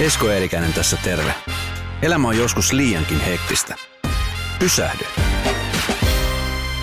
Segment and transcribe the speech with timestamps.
[0.00, 1.34] Esko Eerikäinen tässä terve.
[2.02, 3.74] Elämä on joskus liiankin hektistä.
[4.58, 5.04] Pysähdy.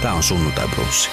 [0.02, 1.10] Tämä on Sunnuntai Brunssi.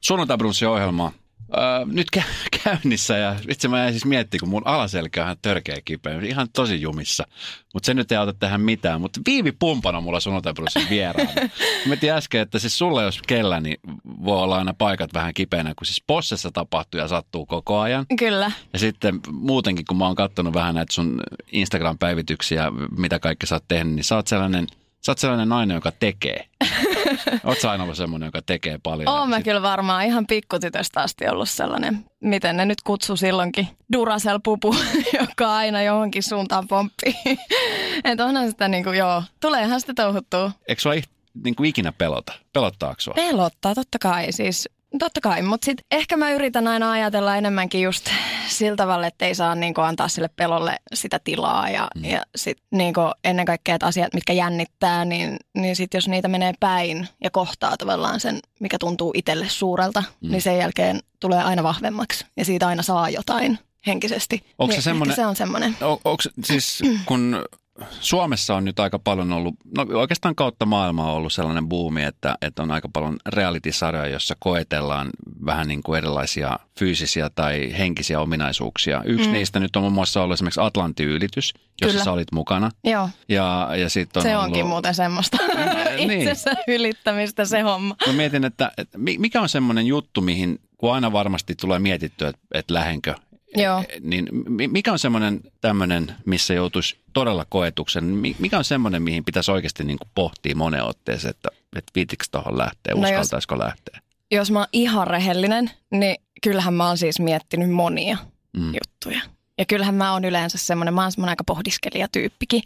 [0.00, 1.12] Sunnuntai Brunssi ohjelma
[1.56, 5.36] Öö, nyt kä- käynnissä ja itse mä jäin siis miettimään, kun mun alaselkä on ihan
[5.42, 7.26] törkeä kipeä, ihan tosi jumissa.
[7.74, 9.00] Mutta se nyt ei auta tähän mitään.
[9.00, 10.52] Mutta Viivi Pumpana mulla sunnuntai
[10.90, 11.30] vieraana.
[11.88, 13.76] mä tiedän äsken, että siis sulle jos kellä, niin
[14.24, 18.06] voi olla aina paikat vähän kipeänä, kun siis Possessa tapahtuu ja sattuu koko ajan.
[18.18, 18.52] Kyllä.
[18.72, 21.22] Ja sitten muutenkin, kun mä oon katsonut vähän näitä sun
[21.52, 24.66] Instagram-päivityksiä, mitä kaikki sä oot tehnyt, niin sä oot sellainen–
[25.06, 26.48] Sä oot sellainen nainen, joka tekee.
[27.44, 29.08] Oot sä aina ollut semmoinen, joka tekee paljon?
[29.08, 29.44] Oon mä sit...
[29.44, 34.76] kyllä varmaan ihan pikkutytöstä asti ollut sellainen, miten ne nyt kutsu silloinkin, Duracell-pupu,
[35.20, 37.14] joka aina johonkin suuntaan pomppii.
[38.04, 40.52] Että onhan sitä niin kuin, joo, tuleehan sitä touhuttua.
[40.68, 40.92] Eikö sua
[41.44, 42.32] niin kuin ikinä pelota?
[42.52, 43.14] Pelottaako sua?
[43.14, 44.32] Pelottaa, totta kai.
[44.32, 48.10] Siis Totta kai, mutta sitten ehkä mä yritän aina ajatella enemmänkin just
[48.46, 52.04] sillä tavalla, että ei saa niinku antaa sille pelolle sitä tilaa ja, mm.
[52.04, 56.52] ja sit niinku ennen kaikkea, että asiat, mitkä jännittää, niin, niin sitten jos niitä menee
[56.60, 60.30] päin ja kohtaa tavallaan sen, mikä tuntuu itselle suurelta, mm.
[60.30, 64.44] niin sen jälkeen tulee aina vahvemmaksi ja siitä aina saa jotain henkisesti.
[64.58, 65.76] Onko niin, se, semmoinen, se on semmoinen?
[65.80, 67.44] On, onko, siis kun
[68.00, 72.34] Suomessa on nyt aika paljon ollut, no oikeastaan kautta maailmaa on ollut sellainen buumi, että,
[72.42, 75.10] että on aika paljon reality-sarjoja, jossa koetellaan
[75.46, 79.02] vähän niin kuin erilaisia fyysisiä tai henkisiä ominaisuuksia.
[79.04, 79.32] Yksi mm.
[79.32, 82.04] niistä nyt on muun muassa ollut esimerkiksi Atlantti-ylitys, jossa Kyllä.
[82.04, 82.70] sä olit mukana.
[82.84, 83.08] Joo.
[83.28, 84.46] Ja, ja sit on se ollut...
[84.46, 85.36] onkin muuten semmoista
[85.96, 86.10] niin.
[86.20, 87.96] itsensä ylittämistä se homma.
[88.06, 92.40] Mä mietin, että, että mikä on semmoinen juttu, mihin kun aina varmasti tulee mietittyä, että,
[92.54, 93.14] että lähenkö
[93.56, 93.78] Joo.
[93.88, 94.28] Eh, niin
[94.66, 98.04] mikä on semmoinen tämmöinen, missä joutuisi todella koetuksen?
[98.38, 102.58] Mikä on semmoinen, mihin pitäisi oikeasti niin kuin pohtia moneen otteeseen, että, että viitikö tuohon
[102.58, 104.00] lähteä, uskaltaisiko no jos, lähteä?
[104.30, 108.16] Jos mä oon ihan rehellinen, niin kyllähän mä oon siis miettinyt monia
[108.56, 108.72] mm.
[108.74, 109.20] juttuja.
[109.58, 112.62] Ja kyllähän mä oon yleensä semmoinen, mä oon semmoinen aika pohdiskelijatyyppikin,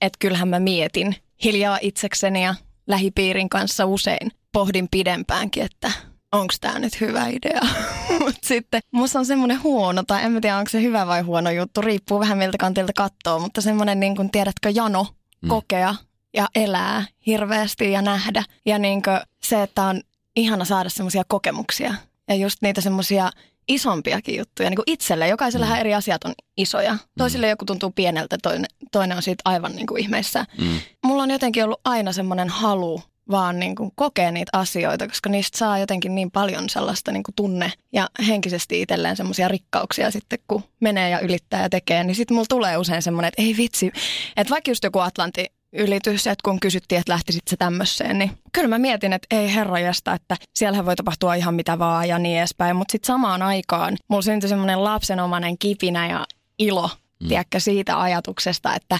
[0.00, 2.54] että kyllähän mä mietin hiljaa itsekseni ja
[2.86, 5.92] lähipiirin kanssa usein pohdin pidempäänkin, että
[6.32, 7.60] onko tämä nyt hyvä idea.
[8.24, 11.50] Mutta sitten musta on semmoinen huono, tai en mä tiedä onko se hyvä vai huono
[11.50, 15.06] juttu, riippuu vähän miltä kantilta katsoo, mutta semmoinen niin kuin, tiedätkö, jano
[15.40, 15.48] mm.
[15.48, 15.94] kokea
[16.34, 18.44] ja elää hirveästi ja nähdä.
[18.66, 20.00] Ja niin kuin se, että on
[20.36, 21.94] ihana saada semmoisia kokemuksia
[22.28, 23.30] ja just niitä semmoisia
[23.68, 24.70] isompiakin juttuja.
[24.70, 25.80] Niin kuin itselle, jokaisellähän mm.
[25.80, 26.96] eri asiat on isoja.
[27.18, 27.50] Toisille mm.
[27.50, 30.44] joku tuntuu pieneltä, toinen, toinen on siitä aivan niin kuin ihmeessä.
[30.58, 30.80] Mm.
[31.04, 35.58] Mulla on jotenkin ollut aina semmoinen halu vaan niin kuin kokee niitä asioita, koska niistä
[35.58, 40.62] saa jotenkin niin paljon sellaista niin kuin tunne ja henkisesti itselleen semmoisia rikkauksia sitten, kun
[40.80, 43.92] menee ja ylittää ja tekee, niin sitten mulla tulee usein semmoinen, että ei vitsi,
[44.36, 48.68] että vaikka just joku Atlanti ylitys, että kun kysyttiin, että lähtisit se tämmöiseen, niin kyllä
[48.68, 52.76] mä mietin, että ei herrajasta, että siellähän voi tapahtua ihan mitä vaan ja niin edespäin,
[52.76, 56.26] mutta sitten samaan aikaan mulla syntyi semmoinen lapsenomainen kipinä ja
[56.58, 56.90] ilo,
[57.20, 57.28] mm.
[57.28, 58.98] tiedätkö, siitä ajatuksesta, että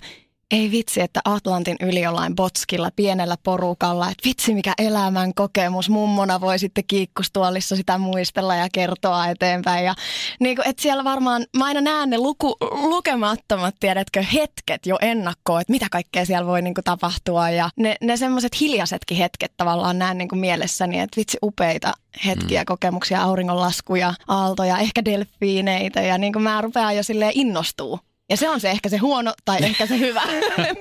[0.50, 6.40] ei vitsi, että Atlantin yli jollain botskilla pienellä porukalla, että vitsi mikä elämän kokemus, mummona
[6.40, 9.84] voi sitten kiikkustuolissa sitä muistella ja kertoa eteenpäin.
[9.84, 9.94] Ja
[10.40, 15.60] niin kuin, että siellä varmaan, mä aina näen ne luku, lukemattomat, tiedätkö, hetket jo ennakkoon,
[15.60, 17.50] että mitä kaikkea siellä voi niin kuin, tapahtua.
[17.50, 21.92] Ja ne, ne semmoiset hiljaisetkin hetket tavallaan näen niin kuin mielessäni, että vitsi upeita
[22.26, 22.66] hetkiä, mm.
[22.66, 28.48] kokemuksia, auringonlaskuja, aaltoja, ehkä delfiineitä ja niin kuin mä rupean jo silleen innostuu ja se
[28.48, 30.22] on se ehkä se huono tai ehkä se hyvä,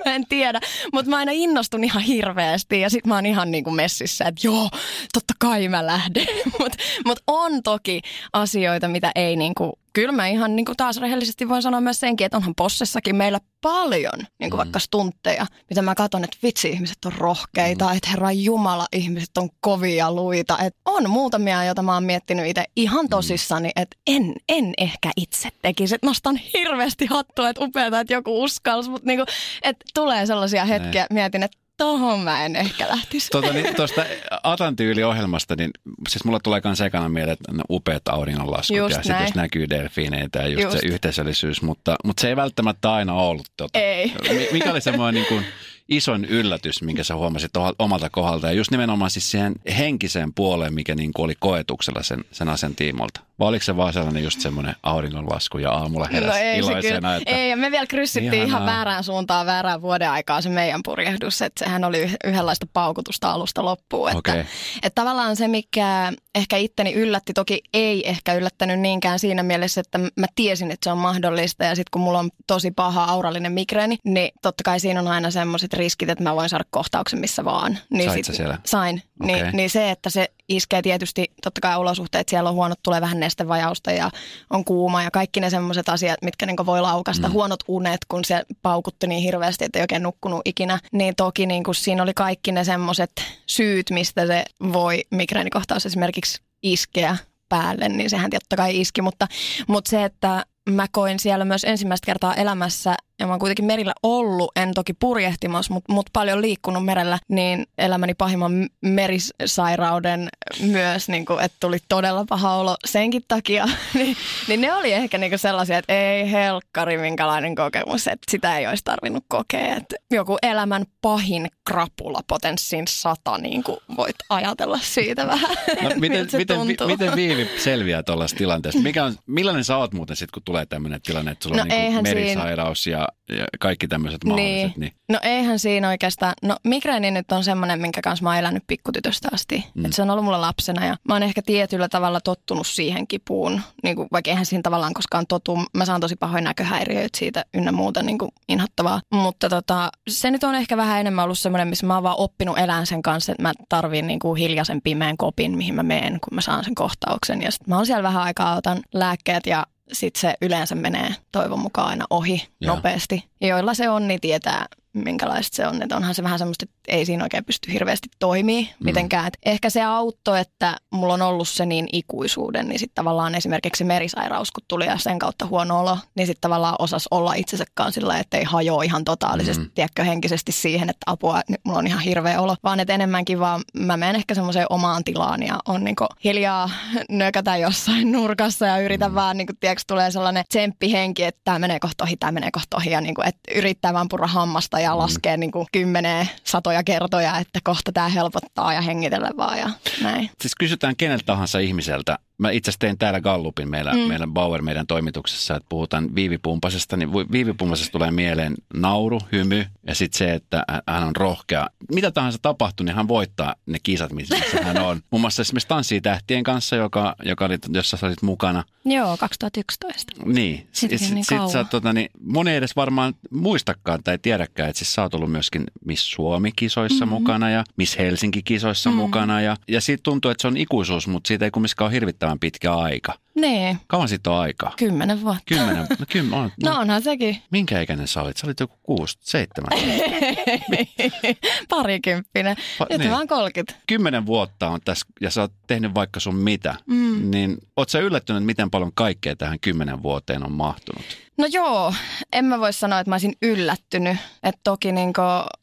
[0.04, 0.60] mä en tiedä.
[0.92, 4.40] Mutta mä aina innostun ihan hirveästi ja sit mä oon ihan niin kuin messissä, että
[4.44, 4.68] joo,
[5.12, 6.26] totta kai mä lähden.
[6.60, 8.00] Mutta mut on toki
[8.32, 12.00] asioita, mitä ei niin kuin kyllä mä ihan niin kuin taas rehellisesti voin sanoa myös
[12.00, 14.56] senkin, että onhan possessakin meillä paljon niin kuin mm.
[14.56, 17.96] vaikka stuntteja, mitä mä katson, että vitsi ihmiset on rohkeita, mm.
[17.96, 20.58] että herra jumala ihmiset on kovia luita.
[20.58, 23.08] Että on muutamia, joita mä oon miettinyt itse ihan mm.
[23.08, 25.94] tosissani, että en, en ehkä itse tekisi.
[25.94, 29.26] Että nostan hirveästi hattua, että upeata, että joku uskalsi, mutta niin kuin,
[29.62, 31.14] että tulee sellaisia hetkiä, ne.
[31.14, 33.28] mietin, että Tohon mä en ehkä lähtisi.
[33.30, 34.04] Tuota, niin, tuosta
[34.42, 35.70] Atlantiyli-ohjelmasta, niin
[36.08, 40.38] siis mulla tulee myös ekana mieleen, että upeat auringonlaskut just ja sitten jos näkyy delfiineitä
[40.38, 40.78] ja just, just.
[40.78, 43.46] se yhteisöllisyys, mutta, mutta se ei välttämättä aina ollut.
[43.56, 43.78] Tuota.
[43.78, 44.12] Ei.
[44.52, 45.44] Mikä oli semmoinen niin kuin,
[45.88, 50.94] isoin yllätys, minkä sä huomasit omalta kohdalta ja just nimenomaan siis siihen henkiseen puoleen, mikä
[50.94, 53.20] niin kuin oli koetuksella sen, sen asian tiimolta?
[53.38, 57.16] Vai oliko se vaan sellainen just semmoinen auringonlasku ja aamulla heräsi no ei iloisena?
[57.16, 58.48] Että ei, ja me vielä kryssittiin ihanaa.
[58.48, 63.64] ihan väärään suuntaan väärään vuoden aikaa se meidän purjehdus, että sehän oli yhdenlaista paukutusta alusta
[63.64, 64.08] loppuun.
[64.08, 64.44] Että, okay.
[64.82, 69.98] että tavallaan se, mikä ehkä itteni yllätti, toki ei ehkä yllättänyt niinkään siinä mielessä, että
[69.98, 73.98] mä tiesin, että se on mahdollista ja sitten kun mulla on tosi paha aurallinen migreeni,
[74.04, 77.78] niin totta kai siinä on aina semmoiset riskit, että mä voin saada kohtauksen missä vaan.
[77.90, 78.58] Niin Sait sä siellä?
[78.66, 79.02] Sain.
[79.22, 79.42] Okei.
[79.42, 83.20] Niin, niin se, että se iskee tietysti, totta kai olosuhteet, siellä on huonot, tulee vähän
[83.20, 84.10] nestevajausta ja
[84.50, 87.28] on kuuma ja kaikki ne semmoiset asiat, mitkä niin voi laukasta.
[87.28, 87.32] Mm.
[87.32, 90.78] Huonot unet, kun se paukutti niin hirveästi, että ei oikein nukkunut ikinä.
[90.92, 93.10] Niin toki niin kuin siinä oli kaikki ne semmoiset
[93.46, 97.16] syyt, mistä se voi migreenikohtaus esimerkiksi iskeä
[97.48, 99.26] päälle, niin sehän totta kai iski, mutta,
[99.66, 103.92] mutta se, että mä koin siellä myös ensimmäistä kertaa elämässä, ja mä oon kuitenkin merillä
[104.02, 110.28] ollut, en toki purjehtimassa, mutta mut paljon liikkunut merellä, niin elämäni pahimman merisairauden
[110.60, 114.16] myös, niin kuin, että tuli todella paha olo senkin takia, niin,
[114.48, 118.84] niin ne oli ehkä niin sellaisia, että ei helkkari minkälainen kokemus, että sitä ei olisi
[118.84, 119.76] tarvinnut kokea.
[119.76, 125.50] Että joku elämän pahin krapula potenssiin sata, niin kuin voit ajatella siitä vähän.
[125.82, 126.86] No, miten, se miten, vi, tuntuu.
[126.86, 128.80] miten Viivi selviää tuollaisesta tilanteesta?
[128.80, 131.68] Mikä on, millainen sä oot muuten sitten, kun tulee tämmöinen tilanne, että sulla No on
[131.68, 132.86] niin eihän siinä- merisairaus
[133.28, 134.76] ja, ja kaikki tämmöiset mahdolliset?
[134.76, 134.92] Niin.
[135.08, 139.28] No eihän siinä oikeastaan, no migreeni nyt on semmoinen, minkä kanssa mä oon elänyt pikkutytöstä
[139.32, 139.64] asti.
[139.74, 139.84] Mm.
[139.84, 143.60] Et se on ollut mulla lapsena ja mä oon ehkä tietyllä tavalla tottunut siihen kipuun,
[143.82, 145.58] niin kuin, vaikka eihän siinä tavallaan koskaan totu.
[145.76, 149.00] Mä saan tosi pahoin näköhäiriöitä siitä ynnä muuta niin kuin inhottavaa.
[149.12, 152.58] Mutta tota, se nyt on ehkä vähän enemmän ollut semmoinen, missä mä oon vaan oppinut
[152.58, 156.34] elään sen kanssa, että mä tarviin niin kuin hiljaisen pimeän kopin, mihin mä menen, kun
[156.34, 157.42] mä saan sen kohtauksen.
[157.42, 161.58] Ja sit mä oon siellä vähän aikaa, otan lääkkeet ja sitten se yleensä menee toivon
[161.58, 162.74] mukaan aina ohi Joo.
[162.74, 163.24] nopeasti.
[163.40, 165.82] Ja joilla se on, niin tietää, minkälaista se on.
[165.82, 169.26] Että onhan se vähän semmoista, että ei siinä oikein pysty hirveästi toimii mitenkään.
[169.26, 173.78] Et ehkä se auttoi, että mulla on ollut se niin ikuisuuden, niin sitten tavallaan esimerkiksi
[173.78, 177.64] se merisairaus, kun tuli ja sen kautta huono olo, niin sitten tavallaan osas olla itsensä
[177.74, 179.70] kanssa sillä, että ei hajoa ihan totaalisesti, mm.
[179.74, 183.62] tiedätkö, henkisesti siihen, että apua, nyt mulla on ihan hirveä olo, vaan että enemmänkin vaan
[183.76, 186.70] mä menen ehkä semmoiseen omaan tilaan ja on niinku hiljaa
[187.10, 189.14] nökätä jossain nurkassa ja yritän mm.
[189.14, 192.90] vaan, niinku, tiedätkö, tulee sellainen tsemppihenki, että tämä menee kohta ohi, tämä menee kohta ohi
[192.90, 197.92] ja niinku, että yrittää vaan purra hammasta ja laskee niinku kymmeneen satoja kertoja, että kohta
[197.92, 199.70] tämä helpottaa ja hengitellä vaan ja
[200.02, 200.30] näin.
[200.40, 202.18] Siis kysytään keneltä tahansa ihmiseltä.
[202.38, 203.98] Mä itse asiassa tein täällä Gallupin meillä, mm.
[203.98, 210.18] meillä Bauer meidän toimituksessa, että puhutaan viivipumpasesta, niin viivipumpasesta tulee mieleen nauru, hymy ja sitten
[210.18, 211.66] se, että hän on rohkea.
[211.92, 215.00] Mitä tahansa tapahtuu, niin hän voittaa ne kisat, missä hän on.
[215.10, 218.64] Muun muassa esimerkiksi Tanssii tähtien kanssa, joka, joka oli, jossa sä olit mukana.
[218.84, 220.12] Joo, 2011.
[220.24, 220.68] Niin.
[220.72, 224.78] Siitäkin sit, niin sit sä, tota, niin, moni ei edes varmaan muistakaan tai tiedäkään, että
[224.78, 227.18] siis sä oot ollut myöskin Miss Suomi-kisoissa mm-hmm.
[227.18, 229.02] mukana ja Miss Helsinki-kisoissa mm-hmm.
[229.02, 229.40] mukana.
[229.40, 232.74] Ja, ja siitä tuntuu, että se on ikuisuus, mutta siitä ei kumminkaan ole hirvittävän pitkä
[232.74, 233.14] aika.
[233.34, 234.72] Niin, Kauan siitä on aikaa?
[234.76, 235.42] kymmenen vuotta.
[235.46, 235.86] Kymmenen.
[235.98, 236.70] No, kymmen, on, no.
[236.74, 237.36] No onhan sekin.
[237.50, 238.36] Minkä ikäinen sä olit?
[238.36, 239.68] Sä olit joku kuusi, seitsemän.
[241.68, 242.56] Parikymppinen.
[242.56, 243.10] Pa- Nyt niin.
[243.10, 243.74] vaan 30.
[243.86, 246.74] Kymmenen vuotta on tässä ja sä oot tehnyt vaikka sun mitä.
[246.86, 247.30] Mm.
[247.30, 251.04] Niin oot sä yllättynyt, miten paljon kaikkea tähän kymmenen vuoteen on mahtunut?
[251.38, 251.94] No joo,
[252.32, 254.16] en mä voi sanoa, että mä olisin yllättynyt.
[254.42, 255.12] Että toki niin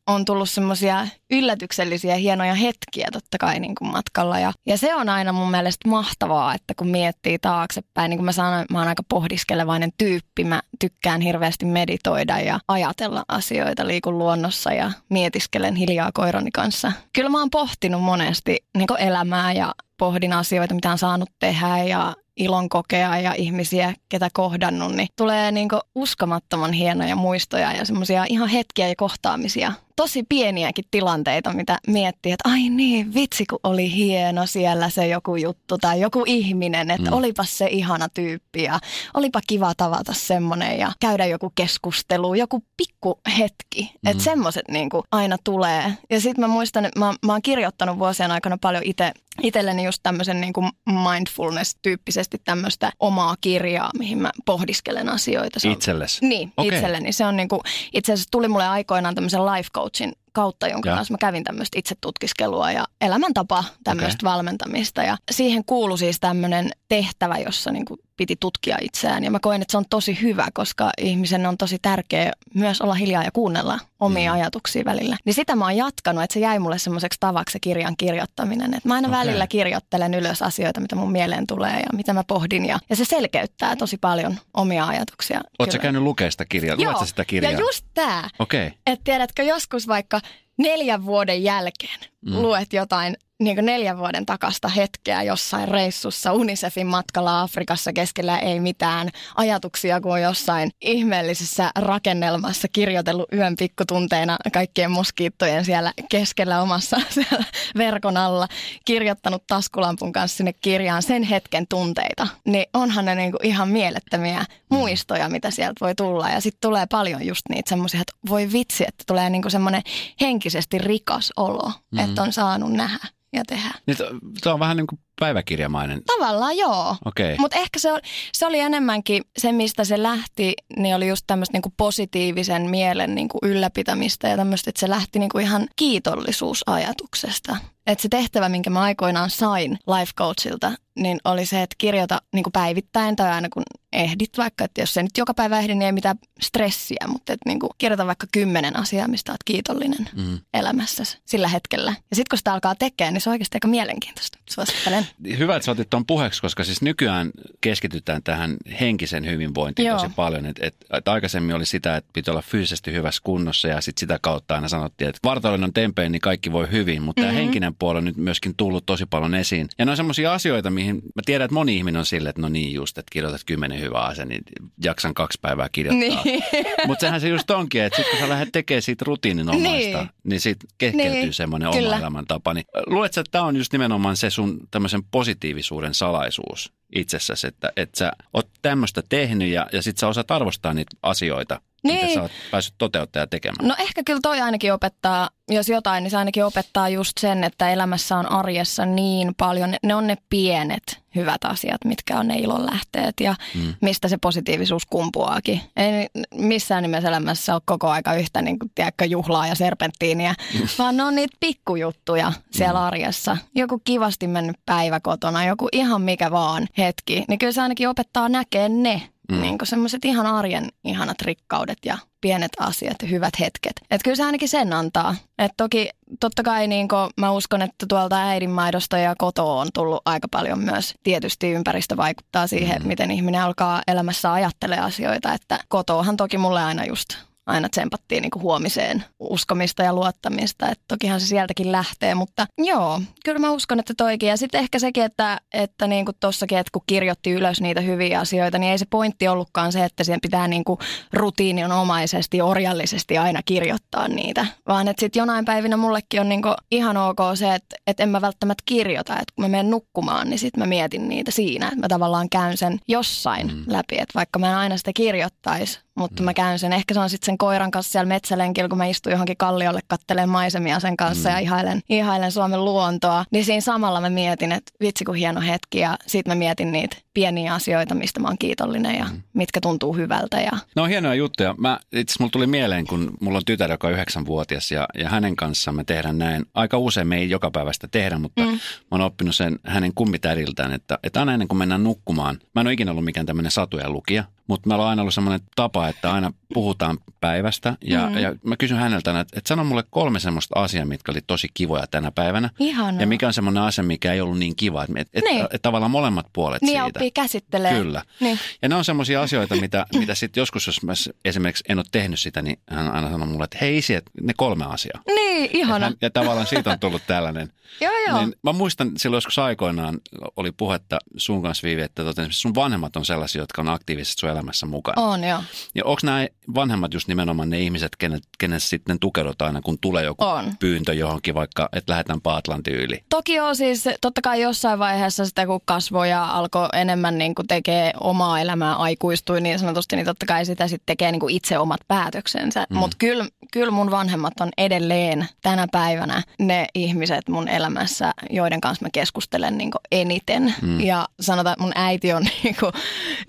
[0.08, 4.40] on tullut semmoisia yllätyksellisiä hienoja hetkiä totta kai niin matkalla.
[4.40, 8.32] Ja, ja se on aina mun mielestä mahtavaa, että kun miettii taaksepäin, niin kuin mä
[8.32, 10.44] sanoin, mä oon aika pohdiskelevainen tyyppi.
[10.44, 16.92] Mä tykkään hirveästi meditoida ja ajatella asioita, liikun luonnossa ja mietiskelen hiljaa koirani kanssa.
[17.14, 22.14] Kyllä mä oon pohtinut monesti niin elämää ja pohdin asioita, mitä on saanut tehdä ja
[22.38, 28.50] ilon kokea ja ihmisiä, ketä kohdannut, niin tulee niin uskomattoman hienoja muistoja ja semmoisia ihan
[28.50, 29.74] hetkiä ja kohtaamisia.
[29.96, 35.36] Tosi pieniäkin tilanteita, mitä miettii, että ai niin, vitsi kun oli hieno siellä se joku
[35.36, 37.18] juttu tai joku ihminen, että mm.
[37.18, 38.80] olipas se ihana tyyppi ja
[39.14, 43.92] olipa kiva tavata semmoinen ja käydä joku keskustelu, joku pikku hetki.
[44.04, 44.12] Mm.
[44.12, 45.94] Että semmoiset niin aina tulee.
[46.10, 49.12] Ja sitten mä muistan, että mä, mä oon kirjoittanut vuosien aikana paljon itse
[49.44, 55.60] itselleni just tämmöisen niin kuin mindfulness-tyyppisesti tämmöistä omaa kirjaa, mihin mä pohdiskelen asioita.
[55.60, 56.26] Se on, Itsellesi?
[56.26, 56.78] Niin, okay.
[56.78, 57.14] itselleni.
[57.14, 57.62] Se on niin kuin,
[57.94, 60.96] itse asiassa tuli mulle aikoinaan tämmöisen life coachin kautta, jonka Ja.
[60.96, 64.34] kanssa mä kävin tämmöistä itsetutkiskelua ja elämäntapa tämmöistä okay.
[64.34, 65.04] valmentamista.
[65.04, 69.24] Ja siihen kuului siis tämmöinen tehtävä, jossa niin kuin piti tutkia itseään.
[69.24, 72.94] Ja mä koen, että se on tosi hyvä, koska ihmisen on tosi tärkeä myös olla
[72.94, 74.40] hiljaa ja kuunnella omia mm.
[74.40, 75.18] ajatuksia välillä.
[75.26, 78.74] Niin sitä mä oon jatkanut, että se jäi mulle semmoiseksi tavaksi se kirjan kirjoittaminen.
[78.74, 79.20] Että mä aina okay.
[79.20, 82.66] välillä kirjoittelen ylös asioita, mitä mun mieleen tulee ja mitä mä pohdin.
[82.66, 85.42] Ja, ja se selkeyttää tosi paljon omia ajatuksia.
[85.60, 85.82] Oot sä Kyllä.
[85.82, 87.00] käynyt lukea sitä kirjaa?
[87.00, 87.52] Sä sitä kirjaa?
[87.52, 88.72] ja just tää, Okei.
[88.86, 90.22] että tiedätkö joskus vaikka
[90.58, 92.42] neljän vuoden jälkeen mm.
[92.42, 99.10] luet jotain niin neljän vuoden takasta hetkeä jossain reissussa Unicefin matkalla Afrikassa keskellä ei mitään
[99.36, 107.44] ajatuksia kuin jossain ihmeellisessä rakennelmassa kirjoitellut yön pikkutunteina kaikkien moskiittojen siellä keskellä omassa siellä
[107.78, 108.48] verkon alla,
[108.86, 114.46] kirjoittanut taskulampun kanssa sinne kirjaan sen hetken tunteita, niin onhan ne niin kuin ihan mielettömiä
[114.70, 116.30] muistoja, mitä sieltä voi tulla.
[116.30, 119.82] Ja sitten tulee paljon just niitä semmoisia, että voi vitsi, että tulee niin kuin semmoinen
[120.22, 122.00] henkisesti rikas olo, mm.
[122.00, 123.72] että on saanut nähdä ja tehdä.
[123.88, 123.98] Niin
[124.44, 126.02] Tuo on vähän niin kuin päiväkirjamainen.
[126.06, 126.96] Tavallaan joo.
[127.06, 127.36] Okay.
[127.40, 127.90] Mutta ehkä se,
[128.34, 133.38] se oli enemmänkin se, mistä se lähti, niin oli just tämmöistä niinku positiivisen mielen niinku
[133.44, 137.58] ylläpitämistä ja tämmöistä, että se lähti niinku ihan kiitollisuusajatuksesta.
[137.88, 142.46] Että se tehtävä, minkä mä aikoinaan sain life coachilta, niin oli se, että kirjoita niin
[142.54, 145.92] päivittäin tai aina kun ehdit vaikka, että jos se nyt joka päivä ehdi, niin ei
[145.92, 150.40] mitään stressiä, mutta että niin kirjoita vaikka kymmenen asiaa, mistä olet kiitollinen mm.
[150.54, 151.90] elämässäsi sillä hetkellä.
[151.90, 154.38] Ja sitten kun sitä alkaa tekemään, niin se on oikeasti aika mielenkiintoista.
[154.50, 155.08] Suosittelen.
[155.38, 159.98] Hyvä, että sä otit tuon puheeksi, koska siis nykyään keskitytään tähän henkisen hyvinvointiin Joo.
[159.98, 160.46] tosi paljon.
[160.46, 164.20] Et, et, et aikaisemmin oli sitä, että pitää olla fyysisesti hyvässä kunnossa ja sitten sitä
[164.22, 167.02] kautta aina sanottiin, että vartalouden on tempeen, niin kaikki voi hyvin.
[167.02, 167.36] Mutta mm-hmm.
[167.36, 169.68] tämä henkinen puoli on nyt myöskin tullut tosi paljon esiin.
[169.78, 172.50] Ja ne on semmoisia asioita, mihin mä tiedän, että moni ihminen on silleen, että no
[172.50, 174.44] niin just, että kirjoitat kymmenen hyvää asiaa, niin
[174.84, 176.24] jaksan kaksi päivää kirjoittaa.
[176.24, 176.44] Niin.
[176.88, 180.42] Mutta sehän se just onkin, että sitten kun sä lähdet tekemään siitä rutiininomaista, niin, niin
[180.42, 181.34] siitä kehkeytyy niin.
[181.34, 182.54] semmoinen oma elämäntapa.
[182.54, 188.00] Niin luuletko, että tämä on just nimenomaan se sun tämmöisen positiivisuuden salaisuus itsessäsi, että, että
[188.00, 192.06] sä oot tämmöistä tehnyt ja, ja sit sä osaat arvostaa niitä asioita, niin.
[192.06, 193.68] mitä sä oot päässyt toteuttaa ja tekemään.
[193.68, 197.70] No ehkä kyllä toi ainakin opettaa, jos jotain, niin se ainakin opettaa just sen, että
[197.70, 203.20] elämässä on arjessa niin paljon, ne on ne pienet hyvät asiat, mitkä on ne ilonlähteet
[203.20, 203.74] ja mm.
[203.82, 205.62] mistä se positiivisuus kumpuaakin.
[205.76, 210.68] Ei missään nimessä elämässä ole koko aika yhtä niin kuin, tiedätkö, juhlaa ja serpenttiiniä, mm.
[210.80, 212.86] vaan ne on niitä pikkujuttuja siellä mm.
[212.86, 213.38] arjessa.
[213.56, 218.30] Joku kivasti mennyt päivä kotona, joku ihan mikä vaan hetki, niin kyllä se ainakin opettaa
[218.30, 219.02] näkee ne
[219.32, 219.42] Mm.
[219.42, 223.74] Niin semmoiset ihan arjen ihanat rikkaudet ja pienet asiat ja hyvät hetket.
[223.92, 225.16] Et kyllä se ainakin sen antaa.
[225.38, 225.90] Et toki
[226.20, 230.94] totta kai niin mä uskon, että tuolta äidinmaidosta ja kotoa on tullut aika paljon myös.
[231.04, 232.88] Tietysti ympäristö vaikuttaa siihen, mm.
[232.88, 235.34] miten ihminen alkaa elämässä ajattelee asioita.
[235.34, 237.10] Että kotoahan toki mulle aina just
[237.46, 240.70] aina tsempattiin niin kuin huomiseen uskomista ja luottamista.
[240.70, 244.30] Että tokihan se sieltäkin lähtee, mutta joo, kyllä mä uskon, että toikin.
[244.30, 248.20] Ja sitten ehkä sekin, että, että niin kuin tossakin, että kun kirjoitti ylös niitä hyviä
[248.20, 250.80] asioita, niin ei se pointti ollutkaan se, että siihen pitää niin kuin
[251.14, 254.46] rutiininomaisesti, orjallisesti aina kirjoittaa niitä.
[254.68, 258.10] Vaan että sitten jonain päivinä mullekin on niin kuin ihan ok se, että, että en
[258.10, 259.14] mä välttämättä kirjoita.
[259.14, 261.68] Että kun mä menen nukkumaan, niin sitten mä mietin niitä siinä.
[261.68, 263.64] Että mä tavallaan käyn sen jossain mm.
[263.68, 263.96] läpi.
[263.96, 266.26] Että vaikka mä en aina sitä kirjoittaisi, mutta mm.
[266.26, 266.74] mä käyn sen.
[266.74, 270.30] Ehkä se on sitten sen koiran kanssa siellä metsälenkillä, kun mä istun johonkin kalliolle kattelemaan
[270.30, 271.36] maisemia sen kanssa mm.
[271.36, 273.26] ja ihailen, ihailen Suomen luontoa.
[273.32, 276.98] Niin siinä samalla mä mietin, että vitsi kun hieno hetki ja sitten mä mietin niitä
[277.14, 279.22] pieniä asioita, mistä mä oon kiitollinen ja mm.
[279.34, 280.42] mitkä tuntuu hyvältä.
[280.42, 280.52] Ja...
[280.76, 281.56] No on hienoja juttuja.
[281.58, 285.36] Mä, itse mulla tuli mieleen, kun mulla on tytär, joka on yhdeksänvuotias ja, ja hänen
[285.36, 286.46] kanssaan me tehdään näin.
[286.54, 288.52] Aika usein me ei joka päivästä tehdä, mutta mm.
[288.52, 288.60] mä
[288.92, 292.74] oon oppinut sen hänen kummitädiltään, että, että aina ennen kuin mennään nukkumaan, mä en ole
[292.74, 296.34] ikinä ollut mikään tämmöinen satujen lukija, mutta meillä on aina ollut semmoinen tapa, että aina
[296.54, 297.78] puhutaan päivästä.
[297.82, 298.18] Ja, mm.
[298.18, 301.88] ja mä kysyn häneltä, että, että sano mulle kolme semmoista asiaa, mitkä oli tosi kivoja
[301.88, 302.50] tänä päivänä.
[302.60, 303.02] Ihana.
[303.02, 304.84] Ja mikä on semmoinen asia, mikä ei ollut niin kiva.
[304.84, 305.44] Että, että, niin.
[305.44, 306.86] että, että tavallaan molemmat puolet niin, siitä.
[306.86, 307.72] oppii käsittelee.
[307.72, 308.04] Kyllä.
[308.20, 308.40] Niin.
[308.62, 310.94] Ja ne on semmoisia asioita, mitä, mitä sitten joskus, jos mä
[311.26, 314.34] esimerkiksi en ole tehnyt sitä, niin hän aina sanoo mulle, että hei isi, että ne
[314.38, 315.02] kolme asiaa.
[315.08, 315.86] Niin, ihana.
[315.86, 317.50] Ja, ja tavallaan siitä on tullut tällainen.
[317.82, 318.20] joo, joo.
[318.20, 320.00] Niin mä muistan silloin joskus aikoinaan
[320.36, 324.66] oli puhetta sun kanssa Viivi, että tota, sun vanhemmat on sellaisia, jotka on aktiivisesti elämässä
[324.66, 325.02] mukana.
[325.02, 325.40] On, joo.
[325.76, 330.04] Ja onko nämä vanhemmat just nimenomaan ne ihmiset, kenet, kenet sitten tukeudutaan aina, kun tulee
[330.04, 330.54] joku on.
[330.60, 333.04] pyyntö johonkin, vaikka että lähdetään Paatlantin yli?
[333.10, 337.48] Toki on siis, totta kai jossain vaiheessa sitä kun kasvoi ja alkoi enemmän niin kuin
[337.48, 341.58] tekee omaa elämää, aikuistui niin sanotusti, niin totta kai sitä sitten tekee niin kuin itse
[341.58, 342.68] omat päätöksensä.
[342.70, 342.78] Mm.
[342.78, 348.86] Mutta kyllä, kyllä mun vanhemmat on edelleen tänä päivänä ne ihmiset mun elämässä, joiden kanssa
[348.86, 350.56] mä keskustelen niin eniten.
[350.62, 350.80] Mm.
[350.80, 352.72] Ja sanotaan, että mun äiti on niin kuin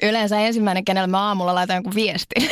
[0.03, 2.35] yleensä ensimmäinen, kenellä mä aamulla laitan jonkun viesti.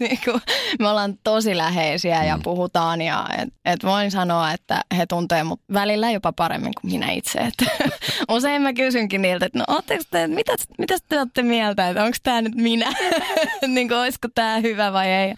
[0.00, 0.40] niin kuin,
[0.78, 2.42] me ollaan tosi läheisiä ja mm.
[2.42, 7.10] puhutaan ja et, et voin sanoa, että he tuntee mut välillä jopa paremmin kuin minä
[7.10, 7.38] itse.
[7.38, 7.54] Et,
[8.36, 12.42] usein mä kysynkin niiltä, että no te, mitä, mitä te olette mieltä, että onko tämä
[12.42, 12.92] nyt minä,
[13.66, 15.34] niin kuin, olisiko tämä hyvä vai ei.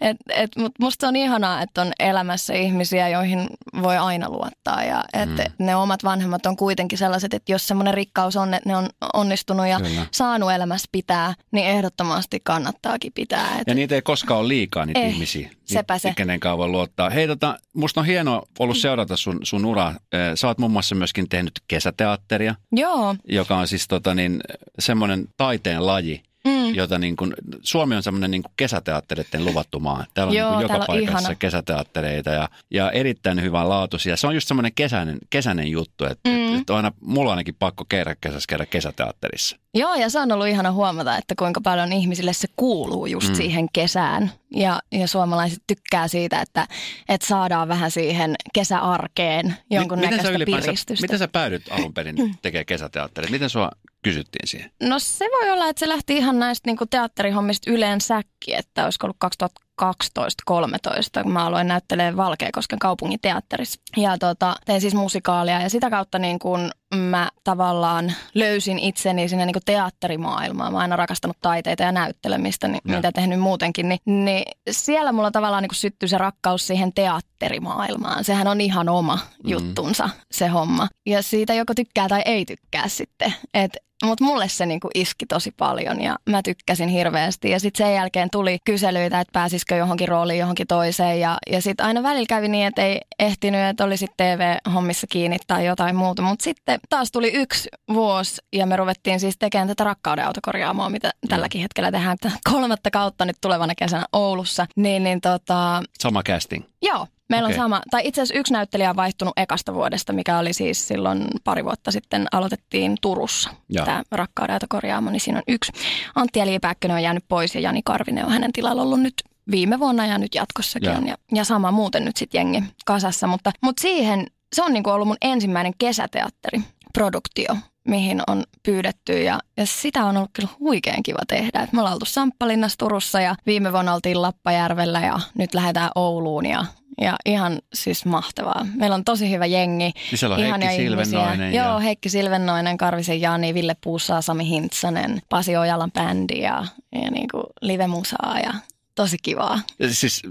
[0.00, 3.46] Et, et, Mutta musta on ihanaa, että on elämässä ihmisiä, joihin
[3.82, 4.84] voi aina luottaa.
[4.84, 5.66] Ja että mm.
[5.66, 9.66] ne omat vanhemmat on kuitenkin sellaiset, että jos semmoinen rikkaus on, että ne on onnistunut
[9.66, 10.06] ja Kyllä.
[10.10, 13.58] saanut elämässä pitää, niin ehdottomasti kannattaakin pitää.
[13.58, 13.64] Et...
[13.66, 16.12] Ja niitä ei koskaan ole liikaa niitä eh, ihmisiä, sepä se.
[16.16, 17.10] kenen voi luottaa.
[17.10, 19.94] Hei, tota, musta on hienoa ollut seurata sun, sun uraa.
[20.34, 22.54] Sä oot muun muassa myöskin tehnyt kesäteatteria.
[22.72, 23.16] Joo.
[23.28, 24.40] Joka on siis tota, niin,
[24.78, 26.74] semmoinen taiteen laji, mm.
[26.74, 30.04] jota niin kuin, Suomi on semmoinen niin kesäteattereiden luvattu maa.
[30.14, 31.34] Täällä on Joo, niin kuin joka paikassa ihana.
[31.34, 34.16] kesäteattereita ja, ja erittäin hyvän laatuisia.
[34.16, 36.60] Se on just semmoinen kesäinen, kesäinen juttu, että mm.
[36.60, 39.56] et, on aina, mulla on ainakin pakko käydä kesässä käydä kesäteatterissa.
[39.74, 43.34] Joo, ja se on ollut ihana huomata, että kuinka paljon ihmisille se kuuluu just mm.
[43.34, 44.32] siihen kesään.
[44.56, 46.68] Ja, ja suomalaiset tykkää siitä, että,
[47.08, 51.02] että saadaan vähän siihen kesäarkeen jonkun M- näköistä piristystä.
[51.02, 53.30] Miten sä päädyt alun perin tekemään kesäteatteria?
[53.30, 53.70] Miten sua
[54.04, 54.70] kysyttiin siihen?
[54.82, 59.16] No se voi olla, että se lähti ihan näistä niin teatterihommista yleensäkin, että olisiko ollut
[59.20, 63.80] 2000 12-13, kun mä aloin näyttelee Valkeakosken kaupungin teatterissa.
[63.96, 69.46] Ja tota, tein siis musikaalia ja sitä kautta niin kun mä tavallaan löysin itseni sinne
[69.46, 70.72] niin teatterimaailmaan.
[70.72, 72.96] Mä oon aina rakastanut taiteita ja näyttelemistä, niin, ja.
[72.96, 73.88] mitä tehnyt muutenkin.
[73.88, 78.24] Niin, niin siellä mulla tavallaan niin syttyi se rakkaus siihen teatterimaailmaan.
[78.24, 79.50] Sehän on ihan oma mm.
[79.50, 80.88] juttunsa se homma.
[81.06, 83.34] Ja siitä joko tykkää tai ei tykkää sitten.
[83.54, 87.50] Että mutta mulle se niinku iski tosi paljon ja mä tykkäsin hirveästi.
[87.50, 89.32] Ja sitten sen jälkeen tuli kyselyitä, että
[89.64, 91.20] pääsisikö johonkin rooliin johonkin toiseen.
[91.20, 95.36] Ja, ja sitten aina välillä kävi niin, että ei ehtinyt, että oli sitten TV-hommissa kiinni
[95.46, 96.22] tai jotain muuta.
[96.22, 101.10] Mutta sitten taas tuli yksi vuosi ja me ruvettiin siis tekemään tätä rakkauden autokorjaamoa, mitä
[101.28, 102.16] tälläkin hetkellä tehdään.
[102.52, 104.66] Kolmatta kautta nyt tulevana kesänä Oulussa.
[104.76, 105.82] Niin, niin tota...
[105.98, 106.64] Sama casting.
[106.82, 107.58] Joo, Meillä okay.
[107.58, 111.26] on sama, tai itse asiassa yksi näyttelijä on vaihtunut ekasta vuodesta, mikä oli siis silloin
[111.44, 113.50] pari vuotta sitten aloitettiin Turussa.
[113.68, 113.84] Ja.
[113.84, 115.72] Tämä Rakkauden korjaamo, niin siinä on yksi.
[116.14, 119.14] Antti Eli Pääkkönen on jäänyt pois ja Jani Karvinen on hänen tilalla ollut nyt
[119.50, 120.96] viime vuonna ja nyt jatkossakin ja.
[120.96, 121.06] on.
[121.06, 125.08] Ja, ja sama muuten nyt sitten jengi kasassa, mutta, mutta siihen se on niinku ollut
[125.08, 127.56] mun ensimmäinen kesäteatteri produktio,
[127.88, 131.60] mihin on pyydetty ja, ja sitä on ollut kyllä huikean kiva tehdä.
[131.60, 136.46] Et me ollaan oltu Samppalinnassa Turussa ja viime vuonna oltiin Lappajärvellä ja nyt lähdetään Ouluun
[136.46, 136.64] ja
[137.00, 138.66] ja ihan siis mahtavaa.
[138.74, 139.84] Meillä on tosi hyvä jengi.
[139.84, 141.52] Niin siellä on Heikki Silvennoinen.
[141.52, 141.64] Ja...
[141.64, 147.28] Joo, Heikki Silvennoinen, Karvisen Jani, Ville Puusaa, Sami Hintsanen, Pasi Ojalan bändi ja, ja niin
[147.30, 148.54] kuin live-musaa ja
[148.94, 149.60] tosi kivaa.
[149.78, 150.22] Ja siis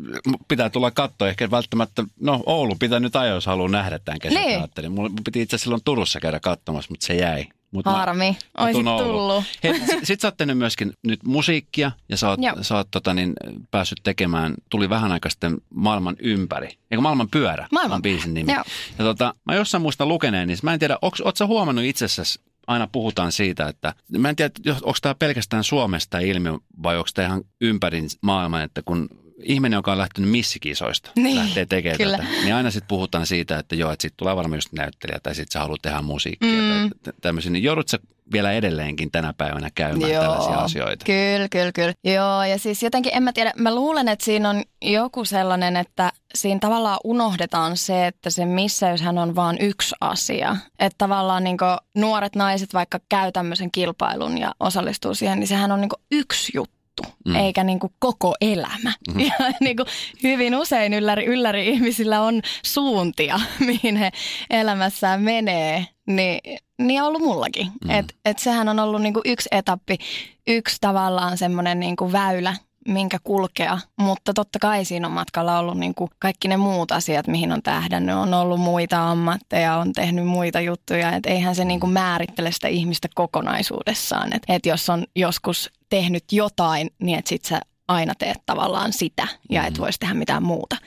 [0.47, 4.89] pitää tulla katsoa ehkä välttämättä, no Oulu pitää nyt ajoa, jos haluaa nähdä tämän kesäteatterin.
[4.89, 4.95] Niin.
[4.95, 7.45] Mulla piti itse silloin Turussa käydä katsomassa, mutta se jäi.
[7.71, 9.43] Mut Harmi, olisit tullut.
[9.63, 13.33] Hei, sit sä oot tehnyt myöskin nyt musiikkia ja sä oot, sä oot tota, niin,
[13.71, 17.95] päässyt tekemään, tuli vähän aikaa sitten Maailman ympäri, eikö Maailman pyörä maailman.
[17.95, 18.53] on biisin nimi.
[18.53, 18.63] Joo.
[18.99, 22.87] Ja tota, mä jossain muista lukeneen, niin mä en tiedä, oot sä huomannut itsessäsi aina
[22.87, 26.53] puhutaan siitä, että mä en tiedä, onko tämä pelkästään Suomesta ilmiö
[26.83, 29.09] vai onko tämä ihan ympäri maailman, että kun
[29.43, 32.17] ihminen, joka on lähtenyt missikisoista, niin, lähtee tekemään kyllä.
[32.17, 35.35] tätä, niin aina sitten puhutaan siitä, että joo, että sitten tulee varmaan just näyttelijä tai
[35.35, 36.89] sitten sä haluat tehdä musiikkia mm.
[37.03, 37.99] tai tämmöisiä, niin joudut sä
[38.33, 41.05] vielä edelleenkin tänä päivänä käymään Joo, tällaisia asioita.
[41.05, 41.93] Kyllä, kyllä, kyllä.
[42.03, 46.11] Joo, ja siis jotenkin en mä tiedä, mä luulen, että siinä on joku sellainen, että
[46.35, 50.57] siinä tavallaan unohdetaan se, että se missäyshän on vain yksi asia.
[50.79, 51.57] Että tavallaan niin
[51.95, 56.83] nuoret naiset vaikka käy tämmöisen kilpailun ja osallistuu siihen, niin sehän on niin yksi juttu
[57.01, 57.35] juttu, mm.
[57.35, 58.93] eikä niin kuin koko elämä.
[59.13, 59.19] Mm.
[59.39, 59.87] Ja niin kuin
[60.23, 64.11] hyvin usein ylläri, ylläri ihmisillä on suuntia, mihin he
[64.49, 67.71] elämässään menee, niin, niin on ollut mullakin.
[67.83, 67.89] Mm.
[67.89, 69.97] Et, et sehän on ollut niin kuin yksi etappi,
[70.47, 72.55] yksi tavallaan semmoinen niin kuin väylä,
[72.87, 77.27] minkä kulkea, mutta totta kai siinä on matkalla ollut niin kuin kaikki ne muut asiat,
[77.27, 78.15] mihin on tähdännyt.
[78.15, 82.67] On ollut muita ammatteja, on tehnyt muita juttuja, että eihän se niin kuin määrittele sitä
[82.67, 84.33] ihmistä kokonaisuudessaan.
[84.35, 87.61] Että et jos on joskus tehnyt jotain, niin että sit sä
[87.93, 89.81] aina teet tavallaan sitä ja et mm.
[89.81, 90.77] voisi tehdä mitään muuta.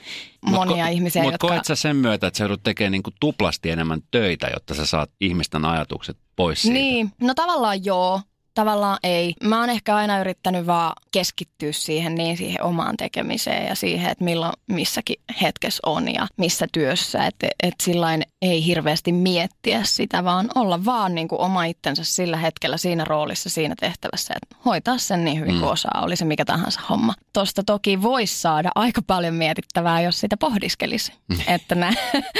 [0.41, 1.47] Monia mut, ihmisiä, mut jotka...
[1.47, 5.11] koet sä sen myötä, että sä joudut tekemään niinku tuplasti enemmän töitä, jotta sä saat
[5.21, 6.73] ihmisten ajatukset pois siitä?
[6.73, 8.21] Niin, no tavallaan joo,
[8.57, 9.33] tavallaan ei.
[9.43, 14.23] Mä oon ehkä aina yrittänyt vaan keskittyä siihen niin siihen omaan tekemiseen ja siihen, että
[14.23, 17.25] milloin missäkin hetkessä on ja missä työssä.
[17.25, 22.37] Että et sillain ei hirveästi miettiä sitä, vaan olla vaan niin kuin oma itsensä sillä
[22.37, 24.33] hetkellä siinä roolissa, siinä tehtävässä.
[24.43, 25.59] Että hoitaa sen niin hyvin mm.
[25.59, 27.13] kuin osaa, oli se mikä tahansa homma.
[27.33, 31.13] Tosta toki voisi saada aika paljon mietittävää, jos sitä pohdiskelisi.
[31.29, 31.37] Mm.
[31.47, 31.93] Että, nä,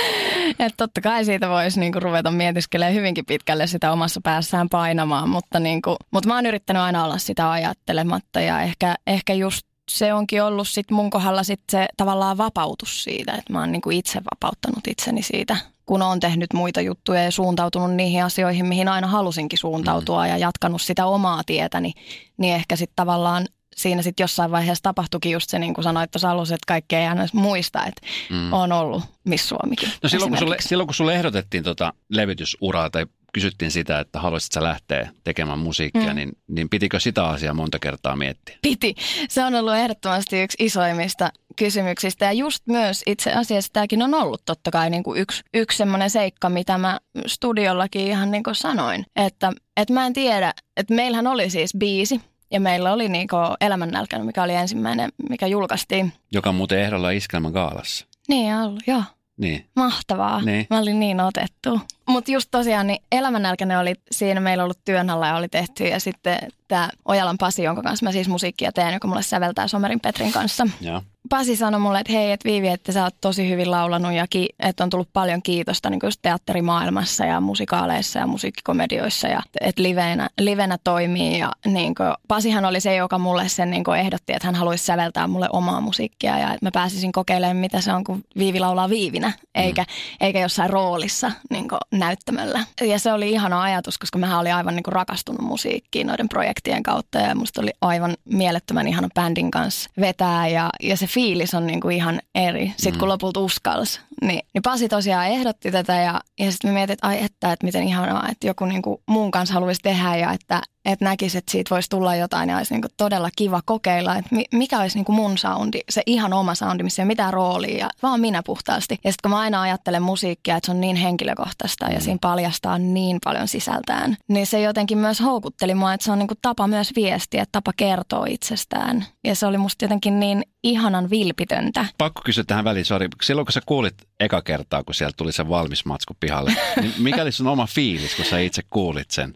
[0.60, 5.30] että totta kai siitä voisi niin kuin ruveta mietiskelemään hyvinkin pitkälle sitä omassa päässään painamaan,
[5.30, 9.68] mutta niin kuin mutta mä oon yrittänyt aina olla sitä ajattelematta ja ehkä, ehkä just
[9.92, 13.90] se onkin ollut sit mun kohdalla sit se tavallaan vapautus siitä, että mä oon niinku
[13.90, 19.08] itse vapauttanut itseni siitä, kun oon tehnyt muita juttuja ja suuntautunut niihin asioihin, mihin aina
[19.08, 20.30] halusinkin suuntautua mm.
[20.30, 21.94] ja jatkanut sitä omaa tietäni,
[22.38, 26.32] niin ehkä sitten tavallaan siinä sitten jossain vaiheessa tapahtuikin just se, niin kuin sanoit tuossa
[26.32, 28.54] alussa, että kaikki ei aina muista, että mm.
[28.54, 29.90] on ollut Miss Suomikin.
[30.04, 33.06] No silloin kun, sulle, silloin kun sulle ehdotettiin tota levytysuraa tai
[33.38, 36.16] kysyttiin sitä, että haluaisit sä lähteä tekemään musiikkia, mm.
[36.16, 38.58] niin, niin pitikö sitä asiaa monta kertaa miettiä?
[38.62, 38.96] Piti.
[39.30, 44.42] Se on ollut ehdottomasti yksi isoimmista kysymyksistä ja just myös itse asiassa tämäkin on ollut
[44.46, 49.06] totta kai niin kuin yksi, yksi semmoinen seikka, mitä mä studiollakin ihan niin kuin sanoin,
[49.16, 52.22] että, että mä en tiedä, että meillähän oli siis biisi,
[52.52, 56.14] ja meillä oli niinku Elämännälkä, mikä oli ensimmäinen, mikä julkaistiin.
[56.32, 58.06] Joka muuten ehdolla Iskelmän gaalassa.
[58.28, 59.04] Niin ollut, joo.
[59.38, 59.66] Niin.
[59.76, 60.42] Mahtavaa.
[60.42, 60.68] Niin.
[60.70, 61.82] Mä olin niin otettu.
[62.08, 65.84] Mutta just tosiaan, niin Elämännälkäinen oli siinä meillä ollut työn alla ja oli tehty.
[65.84, 70.00] Ja sitten tämä Ojalan Pasi, jonka kanssa mä siis musiikkia teen, joka mulle säveltää Somerin
[70.00, 70.68] Petrin kanssa.
[70.82, 71.02] Ja.
[71.30, 74.50] Pasi sanoi mulle, että hei, että Viivi, että sä oot tosi hyvin laulanut ja ki-
[74.60, 80.30] että on tullut paljon kiitosta niin just teatterimaailmassa ja musikaaleissa ja musiikkikomedioissa ja että livenä,
[80.40, 81.40] livenä toimii.
[81.40, 85.28] Ja niin kuin, Pasihan oli se, joka mulle sen niin ehdotti, että hän haluaisi säveltää
[85.28, 89.34] mulle omaa musiikkia ja että mä pääsisin kokeilemaan, mitä se on, kun Viivi laulaa Viivinä,
[89.56, 90.18] eikä, mm.
[90.22, 92.60] eikä jossain roolissa niin näyttämällä.
[92.82, 97.20] Ja se oli ihana ajatus, koska mä olin aivan niin rakastunut musiikkiin noiden projektien kautta
[97.20, 101.80] ja musta oli aivan mielettömän ihana bändin kanssa vetää ja, ja se fiilis on niin
[101.80, 102.74] kuin ihan eri.
[102.78, 103.00] Sitten mm.
[103.00, 107.08] kun lopulta uskalsi, niin, niin Pasi tosiaan ehdotti tätä ja, ja sitten me mietin, että
[107.08, 110.62] ai että, että miten ihanaa, että joku niin kuin muun kanssa haluaisi tehdä ja että,
[110.88, 114.36] että näkisi, että siitä voisi tulla jotain ja olisi niin kuin todella kiva kokeilla, että
[114.54, 117.78] mikä olisi niin kuin mun soundi, se ihan oma soundi, missä ei ole mitään roolia
[117.78, 119.00] ja vaan minä puhtaasti.
[119.04, 122.02] Ja sitten kun mä aina ajattelen musiikkia, että se on niin henkilökohtaista ja mm.
[122.02, 126.28] siinä paljastaa niin paljon sisältään, niin se jotenkin myös houkutteli mua, että se on niin
[126.28, 129.06] kuin tapa myös viestiä, tapa kertoa itsestään.
[129.24, 131.86] Ja se oli musta jotenkin niin ihanan vilpitöntä.
[131.98, 133.08] Pakko kysyä tähän väliin, sori.
[133.24, 137.22] Silloin kun sä kuulit eka kertaa, kun sieltä tuli se valmis matsku pihalle, niin mikä
[137.22, 139.34] oli sun oma fiilis, kun sä itse kuulit sen?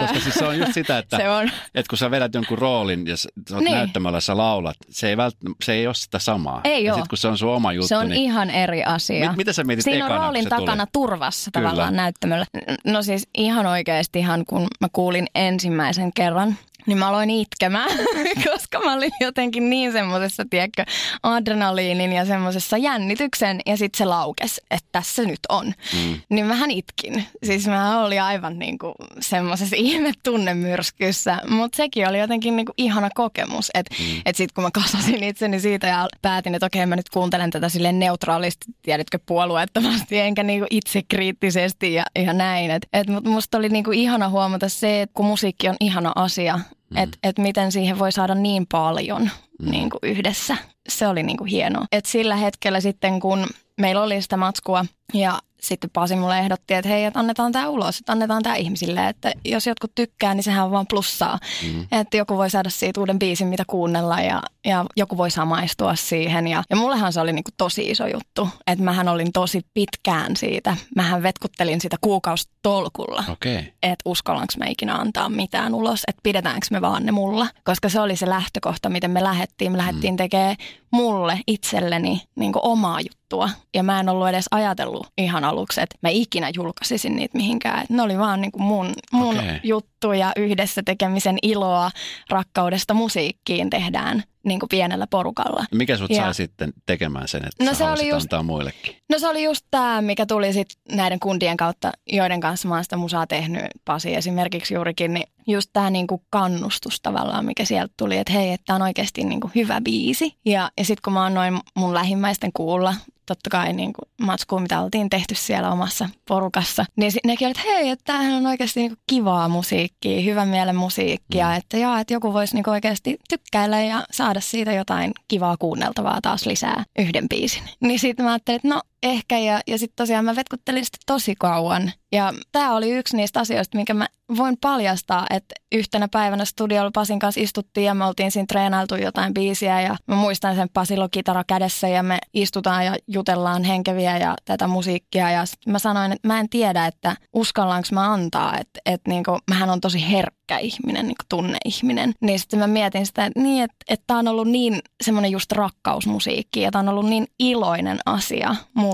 [0.00, 1.50] Koska siis se on just sitä, että, se on.
[1.74, 3.74] että kun sä vedät jonkun roolin ja sä oot niin.
[3.74, 6.60] näyttämällä, sä laulat, se ei, vält, se ei ole sitä samaa.
[6.64, 7.88] Ei ja sit, kun se on sun oma juttu.
[7.88, 9.28] Se on niin, ihan eri asia.
[9.28, 10.90] Mit, mitä sä mietit Siinä ekana, on roolin takana tuli?
[10.92, 11.68] turvassa Kyllä.
[11.68, 12.46] tavallaan näyttämällä.
[12.84, 17.90] No siis ihan oikeasti ihan kun mä kuulin ensimmäisen kerran niin mä aloin itkemään,
[18.50, 20.84] koska mä olin jotenkin niin semmoisessa, tiedätkö,
[21.22, 25.66] adrenaliinin ja semmoisessa jännityksen ja sitten se laukes, että tässä nyt on.
[25.66, 26.20] Mm.
[26.28, 27.24] Niin mähän itkin.
[27.44, 32.74] Siis mä olin aivan niin kuin semmoisessa ihme tunnemyrskyssä, mutta sekin oli jotenkin niin kuin
[32.76, 33.70] ihana kokemus.
[33.74, 34.22] Että mm.
[34.26, 37.68] et sitten kun mä kasasin itseni siitä ja päätin, että okei mä nyt kuuntelen tätä
[37.68, 42.70] silleen neutraalisti, tiedätkö, puolueettomasti enkä niin kuin itse kriittisesti ja, ja näin.
[42.70, 46.60] Että et musta oli niin kuin ihana huomata se, että kun musiikki on ihana asia,
[46.94, 47.02] Mm.
[47.02, 49.30] Että et miten siihen voi saada niin paljon
[49.62, 49.70] mm.
[49.70, 50.56] niin kuin yhdessä.
[50.88, 51.86] Se oli niin kuin hienoa.
[51.92, 53.46] Et sillä hetkellä sitten, kun
[53.80, 57.98] meillä oli sitä matskua ja sitten Pasi mulle ehdotti, että hei, että annetaan tämä ulos,
[57.98, 61.38] että annetaan tämä ihmisille, että jos jotkut tykkää, niin sehän on vaan plussaa.
[61.62, 61.86] Mm.
[61.92, 66.46] Että joku voi saada siitä uuden biisin, mitä kuunnella ja, ja joku voi samaistua siihen.
[66.46, 70.76] Ja, ja mullehan se oli niinku tosi iso juttu, että mähän olin tosi pitkään siitä.
[70.96, 73.64] Mähän vetkuttelin sitä kuukaustolkulla, okay.
[73.82, 77.46] että uskallanko mä ikinä antaa mitään ulos, että pidetäänkö me vaan ne mulla.
[77.64, 79.72] Koska se oli se lähtökohta, miten me lähdettiin.
[79.72, 80.16] Me lähdettiin mm.
[80.16, 80.56] tekemään
[80.90, 83.50] mulle itselleni niin omaa juttua.
[83.74, 87.82] Ja mä en ollut edes ajatellut ihan aluksi, että mä ikinä julkaisisin niitä mihinkään.
[87.82, 89.60] Et ne oli vaan niin mun, mun okay.
[89.62, 91.90] juttu ja yhdessä tekemisen iloa
[92.30, 95.64] rakkaudesta musiikkiin tehdään niin kuin pienellä porukalla.
[95.74, 98.96] Mikä sut ja, sai sitten tekemään sen, että no se oli just, antaa muillekin?
[99.10, 102.84] No se oli just tämä, mikä tuli sitten näiden kundien kautta, joiden kanssa mä oon
[102.84, 108.18] sitä musaa tehnyt, Pasi esimerkiksi juurikin, niin just tämä niinku kannustus tavallaan, mikä sieltä tuli,
[108.18, 110.36] että hei, että on oikeasti niinku hyvä biisi.
[110.44, 112.94] Ja, ja sitten kun mä annoin mun lähimmäisten kuulla
[113.26, 116.84] totta kai niin kuin matskuun, mitä oltiin tehty siellä omassa porukassa.
[116.96, 120.76] Niin nekin olivat, että hei, että tämähän on oikeasti niin kuin kivaa musiikkia, hyvän mielen
[120.76, 121.56] musiikkia, mm.
[121.56, 126.18] että joo, että joku voisi niin kuin oikeasti tykkäillä ja saada siitä jotain kivaa kuunneltavaa
[126.22, 127.62] taas lisää yhden biisin.
[127.80, 131.34] Niin sitten mä ajattelin, että no ehkä ja, ja sitten tosiaan mä vetkuttelin sitä tosi
[131.38, 131.92] kauan.
[132.12, 137.18] Ja tämä oli yksi niistä asioista, minkä mä voin paljastaa, että yhtenä päivänä studiolla Pasin
[137.18, 141.44] kanssa istuttiin ja me oltiin siinä treenailtu jotain biisiä ja mä muistan sen Pasilo kitara
[141.46, 146.40] kädessä ja me istutaan ja jutellaan henkeviä ja tätä musiikkia ja mä sanoin, että mä
[146.40, 151.16] en tiedä, että uskallanko mä antaa, että, että niinku, mähän on tosi herkkä ihminen, niin
[151.28, 152.12] tunneihminen.
[152.20, 156.60] Niin sitten mä mietin sitä, että, niin, että, että on ollut niin semmoinen just rakkausmusiikki
[156.60, 158.93] ja tämä on ollut niin iloinen asia mulle,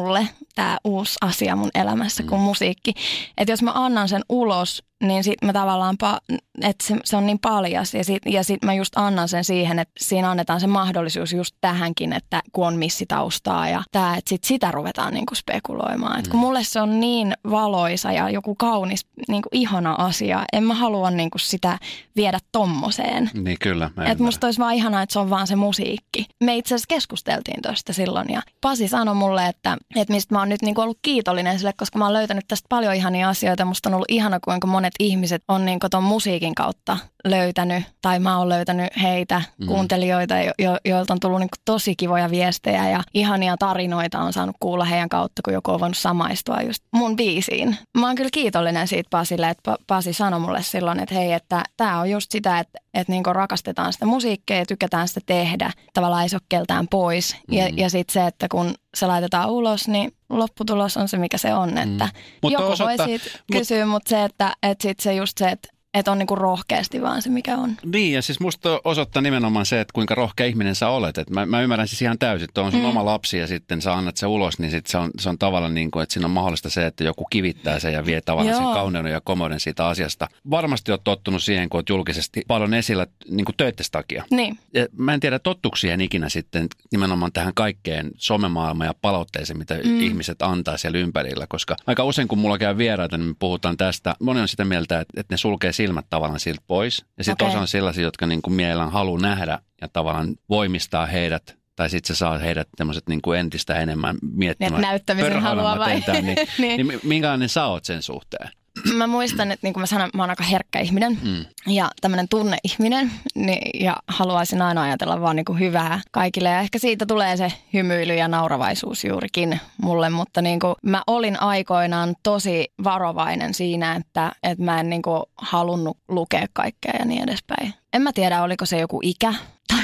[0.55, 2.45] tämä uusi asia mun elämässä kuin mm.
[2.45, 2.95] musiikki.
[3.39, 7.27] Että jos mä annan sen ulos niin sitten mä tavallaan, pa- että se, se on
[7.27, 10.67] niin paljas ja sitten ja sit mä just annan sen siihen, että siinä annetaan se
[10.67, 16.19] mahdollisuus just tähänkin, että kun on missitaustaa ja tää, että sit sitä ruvetaan niinku spekuloimaan.
[16.19, 16.41] Et kun mm.
[16.41, 21.39] mulle se on niin valoisa ja joku kaunis, niinku ihana asia, en mä halua niinku
[21.39, 21.79] sitä
[22.17, 23.31] viedä tommoseen.
[23.35, 23.91] Niin kyllä.
[24.07, 26.27] Että musta olisi vaan ihanaa, että se on vaan se musiikki.
[26.41, 30.49] Me itse asiassa keskusteltiin tuosta silloin ja Pasi sanoi mulle, että, että mistä mä oon
[30.49, 33.65] nyt niinku ollut kiitollinen sille, koska mä oon löytänyt tästä paljon ihania asioita.
[33.65, 38.39] Musta on ollut ihana, kuinka monet ihmiset on niinku ton musiikin kautta löytänyt, tai mä
[38.39, 39.67] oon löytänyt heitä, mm.
[39.67, 44.57] kuuntelijoita, jo, jo, joilta on tullut niinku tosi kivoja viestejä ja ihania tarinoita on saanut
[44.61, 47.77] kuulla heidän kautta, kun joku on voinut samaistua just mun biisiin.
[47.99, 52.01] Mä oon kyllä kiitollinen siitä Pasille, että Pasi sanoi mulle silloin, että hei, että tää
[52.01, 55.73] on just sitä, että, että niinku rakastetaan sitä musiikkia ja tykätään sitä tehdä.
[55.95, 57.37] Tavallaan ei se ole keltään pois.
[57.49, 57.57] Mm.
[57.57, 61.55] Ja, ja sitten se, että kun se laitetaan ulos, niin lopputulos on se, mikä se
[61.55, 61.79] on.
[61.79, 62.05] Että
[62.43, 62.51] mm.
[62.51, 65.69] Joku osoittaa, voi siitä mut, kysyä, mutta se, että, että sit se just se, että
[65.95, 67.77] että on niinku rohkeasti vaan se, mikä on.
[67.93, 71.19] Niin, ja siis musta osoittaa nimenomaan se, että kuinka rohkea ihminen sä olet.
[71.19, 72.87] Et mä, mä ymmärrän siis ihan täysin, että on sun mm.
[72.87, 75.75] oma lapsi ja sitten sä annat se ulos, niin sit se, on, se on tavallaan
[75.75, 78.65] niin kuin, että siinä on mahdollista se, että joku kivittää sen ja vie tavallaan Joo.
[78.65, 80.29] sen kauneuden ja komouden siitä asiasta.
[80.51, 84.25] Varmasti oot tottunut siihen, kun oot julkisesti paljon esillä niin kuin töittes takia.
[84.31, 84.59] Niin.
[84.75, 90.01] Ja mä en tiedä tottuksia ikinä sitten nimenomaan tähän kaikkeen somemaailmaan ja palautteeseen, mitä mm.
[90.01, 94.15] ihmiset antaa siellä ympärillä, koska aika usein kun mulla käy vieraita, niin me puhutaan tästä.
[94.21, 97.05] Moni on sitä mieltä, että, että ne sulkee silmät tavallaan siltä pois.
[97.19, 97.55] Ja sitten okay.
[97.55, 102.17] osa on sellaisia, jotka niin kuin mielellään haluaa nähdä ja tavallaan voimistaa heidät tai sitten
[102.17, 104.83] se saa heidät tämmöiset niin kuin entistä enemmän miettimään.
[104.83, 105.91] näyttämisen haluaa vai?
[105.91, 106.87] Tentään, niin, niin.
[106.87, 108.51] niin minkälainen sä oot sen suhteen?
[108.95, 111.45] mä muistan, että niin kuin mä sanoin, mä oon aika herkkä ihminen mm.
[111.67, 116.49] ja tämmöinen tunneihminen niin, ja haluaisin aina ajatella vaan niin kuin hyvää kaikille.
[116.49, 121.41] Ja ehkä siitä tulee se hymyily ja nauravaisuus juurikin mulle, mutta niin kuin mä olin
[121.43, 127.23] aikoinaan tosi varovainen siinä, että, että mä en niin kuin halunnut lukea kaikkea ja niin
[127.23, 127.75] edespäin.
[127.93, 129.35] En mä tiedä, oliko se joku ikä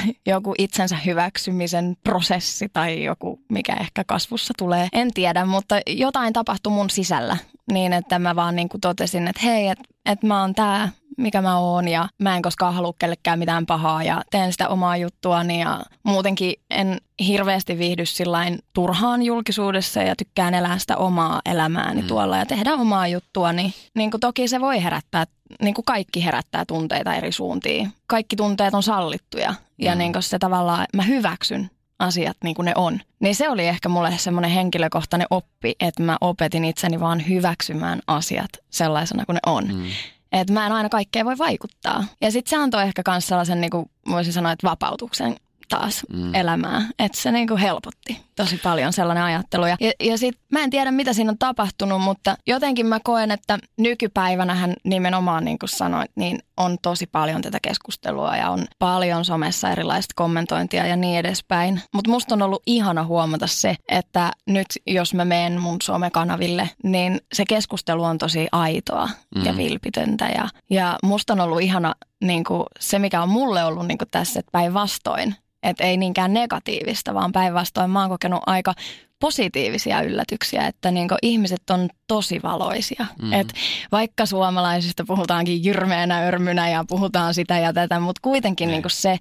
[0.25, 4.87] joku itsensä hyväksymisen prosessi tai joku, mikä ehkä kasvussa tulee.
[4.93, 7.37] En tiedä, mutta jotain tapahtui mun sisällä
[7.71, 11.41] niin, että mä vaan niin kuin totesin, että hei, että, että mä oon tää, mikä
[11.41, 15.61] mä oon ja mä en koskaan halua kellekään mitään pahaa ja teen sitä omaa juttuani
[15.61, 22.07] ja muutenkin en hirveästi viihdy sillain turhaan julkisuudessa ja tykkään elää sitä omaa elämääni mm.
[22.07, 23.73] tuolla ja tehdä omaa juttuani.
[23.95, 25.25] Niin kuin toki se voi herättää,
[25.61, 27.93] niin kuin kaikki herättää tunteita eri suuntiin.
[28.07, 29.97] Kaikki tunteet on sallittuja ja mm.
[29.97, 32.99] niin kuin se tavallaan, mä hyväksyn asiat niin kuin ne on.
[33.19, 38.49] Niin se oli ehkä mulle semmoinen henkilökohtainen oppi, että mä opetin itseni vaan hyväksymään asiat
[38.69, 39.67] sellaisena kuin ne on.
[39.67, 39.83] Mm.
[40.31, 42.03] Että mä en aina kaikkea voi vaikuttaa.
[42.21, 45.35] Ja sitten se antoi ehkä myös sellaisen, niin kuin voisin sanoa, että vapautuksen
[45.69, 46.35] taas mm.
[46.35, 46.87] elämää.
[46.99, 49.65] Että se niinku helpotti tosi paljon sellainen ajattelu.
[49.65, 53.59] Ja, ja sitten mä en tiedä, mitä siinä on tapahtunut, mutta jotenkin mä koen, että
[53.77, 59.69] nykypäivänähän nimenomaan niin kuin sanoit, niin on tosi paljon tätä keskustelua ja on paljon somessa
[59.69, 61.81] erilaista kommentointia ja niin edespäin.
[61.93, 67.21] Mutta musta on ollut ihana huomata se, että nyt jos mä menen mun somekanaville, niin
[67.33, 69.45] se keskustelu on tosi aitoa mm.
[69.45, 70.25] ja vilpitöntä.
[70.25, 74.09] Ja, ja musta on ollut ihana niin kuin se, mikä on mulle ollut niin kuin
[74.11, 78.73] tässä, että päinvastoin että ei niinkään negatiivista, vaan päinvastoin mä oon kokenut aika
[79.19, 83.05] positiivisia yllätyksiä, että niin ihmiset on tosi valoisia.
[83.21, 83.33] Mm.
[83.33, 83.53] Et
[83.91, 89.17] vaikka suomalaisista puhutaankin jyrmeänä örmynä ja puhutaan sitä ja tätä, mutta kuitenkin niin se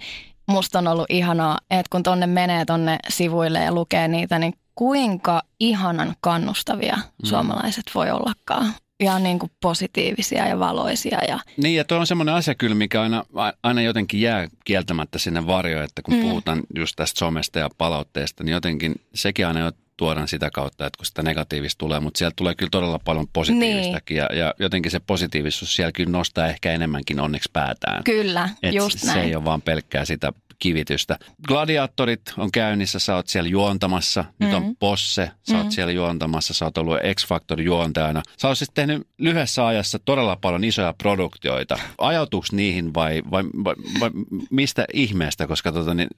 [0.46, 5.42] musta on ollut ihanaa, että kun tonne menee tonne sivuille ja lukee niitä, niin kuinka
[5.60, 7.26] ihanan kannustavia mm.
[7.26, 11.18] suomalaiset voi ollakaan ja niin kuin positiivisia ja valoisia.
[11.28, 11.38] Ja...
[11.56, 13.24] Niin ja tuo on semmoinen asia kyllä, mikä aina,
[13.62, 16.20] aina jotenkin jää kieltämättä sinne varjoon, että kun mm.
[16.20, 19.60] puhutaan just tästä somesta ja palautteesta, niin jotenkin sekin aina
[19.96, 24.14] tuodaan sitä kautta, että kun sitä negatiivista tulee, mutta sieltä tulee kyllä todella paljon positiivistakin
[24.14, 24.26] niin.
[24.30, 28.04] ja, ja jotenkin se positiivisuus siellä kyllä nostaa ehkä enemmänkin onneksi päätään.
[28.04, 29.20] Kyllä, Et just se näin.
[29.20, 31.18] ei ole vaan pelkkää sitä kivitystä.
[31.48, 34.24] Gladiaattorit on käynnissä, sä oot siellä juontamassa.
[34.38, 34.66] Nyt mm-hmm.
[34.66, 35.64] on Posse, sä mm-hmm.
[35.64, 38.22] oot siellä juontamassa, sä oot ollut X-Factor juontajana.
[38.38, 41.78] Sä oot siis tehnyt lyhyessä ajassa todella paljon isoja produktioita.
[41.98, 44.10] Ajatuks niihin vai, vai, vai, vai
[44.50, 46.08] mistä ihmeestä, koska tota, niin,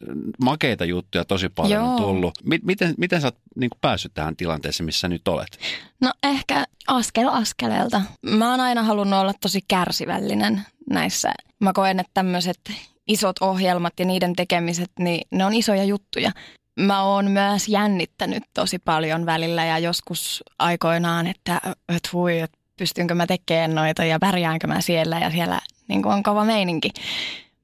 [0.42, 1.90] makeita juttuja tosi paljon Joo.
[1.90, 2.34] on tullut.
[2.62, 5.58] Miten, miten sä oot niin päässyt tähän tilanteeseen, missä nyt olet?
[6.00, 8.02] No ehkä askel askeleelta.
[8.22, 11.32] Mä oon aina halunnut olla tosi kärsivällinen näissä.
[11.60, 12.60] Mä koen, että tämmöiset
[13.08, 16.32] isot ohjelmat ja niiden tekemiset, niin ne on isoja juttuja.
[16.80, 21.60] Mä oon myös jännittänyt tosi paljon välillä ja joskus aikoinaan, että,
[21.96, 26.22] että hui, että pystynkö mä tekemään noita ja pärjäänkö mä siellä ja siellä niin on
[26.22, 26.90] kova meininki.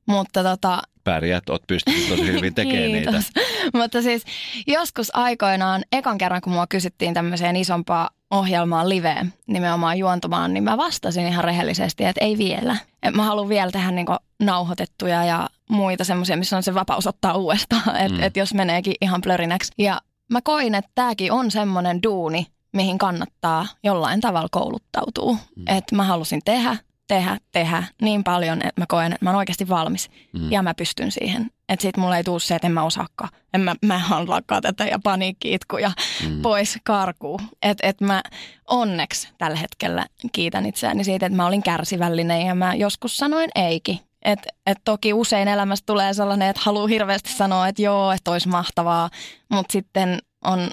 [0.07, 3.23] Mutta tota, Pärjät, oot pystynyt tosi hyvin tekemään niitä.
[3.75, 4.25] Mutta siis
[4.67, 10.77] joskus aikoinaan, ekan kerran kun mua kysyttiin tämmöiseen isompaa ohjelmaan liveen nimenomaan juontamaan, niin mä
[10.77, 12.77] vastasin ihan rehellisesti, että ei vielä.
[13.03, 17.35] Et mä haluan vielä tehdä niinku nauhoitettuja ja muita semmoisia, missä on se vapaus ottaa
[17.37, 18.23] uudestaan, että mm.
[18.23, 19.73] et jos meneekin ihan plörinäksi.
[19.79, 20.01] Ja
[20.33, 25.33] mä koin, että tämäkin on semmoinen duuni, mihin kannattaa jollain tavalla kouluttautua.
[25.57, 25.65] Mm.
[25.67, 26.77] Että mä halusin tehdä,
[27.09, 30.53] tehdä, tehdä niin paljon, että mä koen, että mä oon oikeasti valmis mm.
[30.53, 31.51] ja mä pystyn siihen.
[31.69, 33.31] Että sit mulle ei tule se, että en mä osaakaan.
[33.55, 35.93] En mä, mä haluakaan tätä ja paniikki-itku ja
[36.29, 36.43] mm.
[36.43, 37.41] pois karkuu.
[37.63, 38.23] Että et mä
[38.69, 43.99] onneksi tällä hetkellä kiitän itseäni siitä, että mä olin kärsivällinen ja mä joskus sanoin eikin.
[44.23, 48.49] Et, et toki usein elämässä tulee sellainen, että haluaa hirveästi sanoa, että joo, että olisi
[48.49, 49.11] mahtavaa,
[49.49, 50.71] mutta sitten on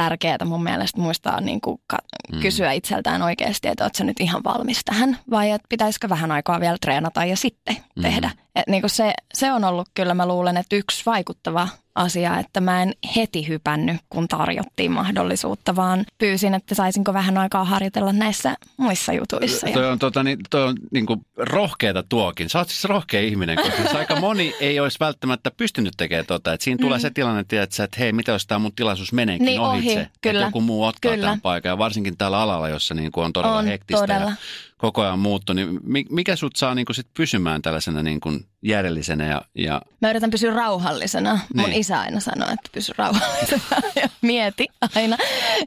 [0.00, 1.98] tärkeää mun mielestä muistaa niin kuin ka-
[2.32, 2.40] mm.
[2.40, 6.76] kysyä itseltään oikeasti, että ootko nyt ihan valmis tähän vai että pitäisikö vähän aikaa vielä
[6.80, 8.02] treenata ja sitten mm.
[8.02, 8.30] tehdä.
[8.56, 12.60] Et niin kuin se, se on ollut kyllä mä luulen, että yksi vaikuttava asia, että
[12.60, 18.54] mä en heti hypännyt, kun tarjottiin mahdollisuutta, vaan pyysin, että saisinko vähän aikaa harjoitella näissä
[18.76, 19.66] muissa jutuissa.
[19.72, 22.48] Toi on, tota, niin, toi on niin kuin rohkeata tuokin.
[22.48, 26.52] Sä oot siis rohkea ihminen, koska aika moni ei olisi välttämättä pystynyt tekemään tota.
[26.52, 27.02] Et siinä tulee mm.
[27.02, 30.40] se tilanne, että, että hei, mitä jos tämä mun tilaisuus meneekin niin, ohi, kyllä.
[30.40, 31.24] että joku muu ottaa kyllä.
[31.24, 31.70] tämän paikan.
[31.70, 34.30] Ja varsinkin tällä alalla, jossa niin kuin on todella on, hektistä todella.
[34.30, 34.36] ja
[34.78, 39.26] koko ajan muuttu, niin mikä sut saa niin kuin sit pysymään tällaisena niin kuin järjellisenä
[39.26, 39.82] ja, ja...
[40.00, 41.32] Mä yritän pysyä rauhallisena.
[41.32, 41.60] Niin.
[41.60, 43.62] Mun isä aina sanoo, että pysy rauhallisena
[44.02, 45.16] ja mieti aina.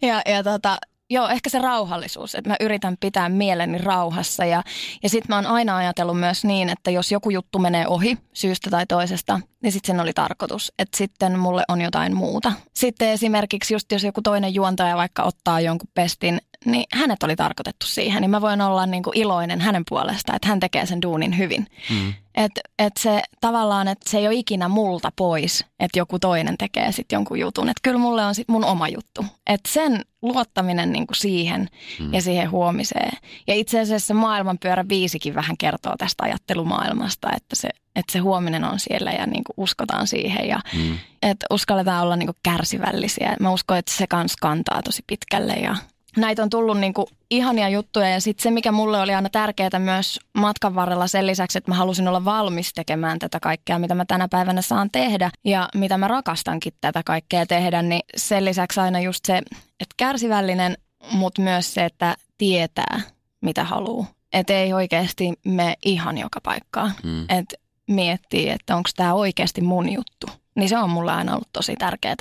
[0.01, 0.77] Ja, ja tota,
[1.09, 4.63] joo, ehkä se rauhallisuus, että mä yritän pitää mieleni rauhassa ja,
[5.03, 8.69] ja sitten mä oon aina ajatellut myös niin, että jos joku juttu menee ohi syystä
[8.69, 12.51] tai toisesta, niin sitten sen oli tarkoitus, että sitten mulle on jotain muuta.
[12.73, 17.87] Sitten esimerkiksi just jos joku toinen juontaja vaikka ottaa jonkun pestin, niin hänet oli tarkoitettu
[17.87, 21.37] siihen, niin mä voin olla niin kuin iloinen hänen puolestaan, että hän tekee sen duunin
[21.37, 21.67] hyvin.
[21.89, 22.13] Mm.
[22.35, 26.91] Että et se tavallaan, että se ei ole ikinä multa pois, että joku toinen tekee
[26.91, 27.69] sitten jonkun jutun.
[27.69, 29.25] Että kyllä mulle on sitten mun oma juttu.
[29.47, 31.69] Että sen luottaminen niin kuin siihen
[31.99, 32.13] mm.
[32.13, 33.17] ja siihen huomiseen.
[33.47, 38.79] Ja itse asiassa maailmanpyörä viisikin vähän kertoo tästä ajattelumaailmasta, että se, että se huominen on
[38.79, 40.47] siellä ja niin kuin uskotaan siihen.
[40.47, 40.97] Ja mm.
[41.21, 43.35] että uskalletaan olla niin kuin kärsivällisiä.
[43.39, 45.75] Mä uskon, että se kans kantaa tosi pitkälle ja
[46.17, 49.79] näitä on tullut niin kuin ihania juttuja ja sitten se, mikä mulle oli aina tärkeää
[49.79, 54.05] myös matkan varrella sen lisäksi, että mä halusin olla valmis tekemään tätä kaikkea, mitä mä
[54.05, 58.99] tänä päivänä saan tehdä ja mitä mä rakastankin tätä kaikkea tehdä, niin sen lisäksi aina
[58.99, 59.37] just se,
[59.79, 60.77] että kärsivällinen,
[61.11, 63.01] mutta myös se, että tietää,
[63.41, 64.07] mitä haluaa.
[64.33, 66.91] Että ei oikeasti me ihan joka paikkaan.
[67.03, 67.21] Mm.
[67.29, 67.55] Että
[67.87, 70.27] miettii, että onko tämä oikeasti mun juttu.
[70.55, 72.15] Niin se on mulle aina ollut tosi tärkeää,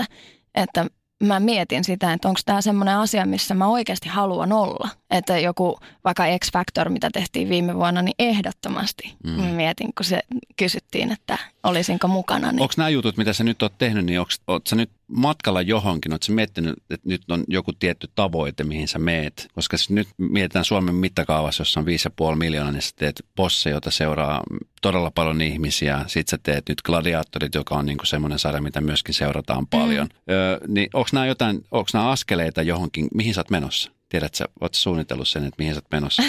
[0.54, 0.86] että
[1.22, 4.88] mä mietin sitä, että onko tämä semmoinen asia, missä mä oikeasti haluan olla.
[5.10, 9.30] Että joku vaikka X Factor, mitä tehtiin viime vuonna, niin ehdottomasti mm.
[9.30, 10.20] mä mietin, kun se
[10.56, 12.52] kysyttiin, että olisinko mukana.
[12.52, 12.62] Niin...
[12.62, 16.32] Onko nämä jutut, mitä sä nyt oot tehnyt, niin oot sä nyt matkalla johonkin, sä
[16.32, 19.48] miettinyt, että nyt on joku tietty tavoite, mihin sä meet?
[19.54, 21.86] Koska nyt mietitään Suomen mittakaavassa, jossa on
[22.30, 24.42] 5,5 miljoonaa, niin sä teet posse, jota seuraa
[24.82, 26.04] todella paljon ihmisiä.
[26.06, 30.06] Sitten sä teet nyt Gladiaattorit, joka on niinku semmoinen sarja, mitä myöskin seurataan paljon.
[30.06, 30.32] Mm.
[30.34, 33.90] Öö, niin onko nämä jotain, onko nämä askeleita johonkin, mihin sä oot menossa?
[34.08, 36.22] Tiedät sä, oot suunnitellut sen, että mihin sä oot menossa?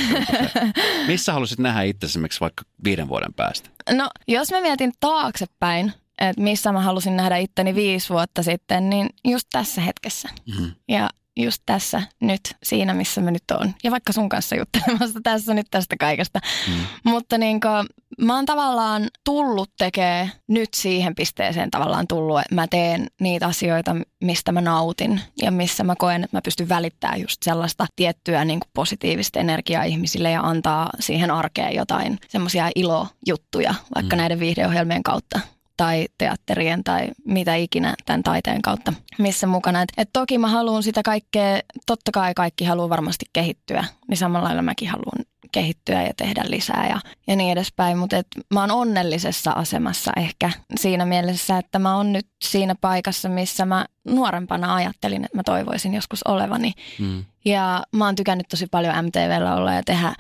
[1.08, 3.70] Missä haluaisit nähdä itse esimerkiksi vaikka viiden vuoden päästä?
[3.92, 9.10] No, jos mä mietin taaksepäin, että missä mä halusin nähdä itteni viisi vuotta sitten, niin
[9.26, 10.30] just tässä hetkessä.
[10.48, 10.72] Mm-hmm.
[10.88, 13.74] Ja just tässä nyt, siinä missä mä nyt oon.
[13.84, 16.40] Ja vaikka sun kanssa juttelemassa tässä nyt tästä kaikesta.
[16.68, 16.74] Mm.
[17.04, 17.88] Mutta niin kuin,
[18.22, 23.96] mä oon tavallaan tullut tekee nyt siihen pisteeseen tavallaan tullut, että mä teen niitä asioita,
[24.24, 28.60] mistä mä nautin ja missä mä koen, että mä pystyn välittämään just sellaista tiettyä niin
[28.60, 34.18] kuin positiivista energiaa ihmisille ja antaa siihen arkeen jotain semmoisia ilojuttuja vaikka mm.
[34.18, 35.40] näiden viihdeohjelmien kautta
[35.78, 39.82] tai teatterien tai mitä ikinä tämän taiteen kautta, missä mukana.
[39.82, 44.48] Et, et toki mä haluan sitä kaikkea, totta kai kaikki haluaa varmasti kehittyä, niin samalla
[44.48, 47.98] lailla mäkin haluan kehittyä ja tehdä lisää ja, ja niin edespäin.
[47.98, 48.16] Mutta
[48.54, 53.86] mä oon onnellisessa asemassa ehkä siinä mielessä, että mä oon nyt siinä paikassa, missä mä
[54.08, 56.74] nuorempana ajattelin, että mä toivoisin joskus olevani.
[57.00, 57.26] Mm.
[57.46, 60.14] Ja mä oon tykännyt tosi paljon MTVllä olla ja tehdä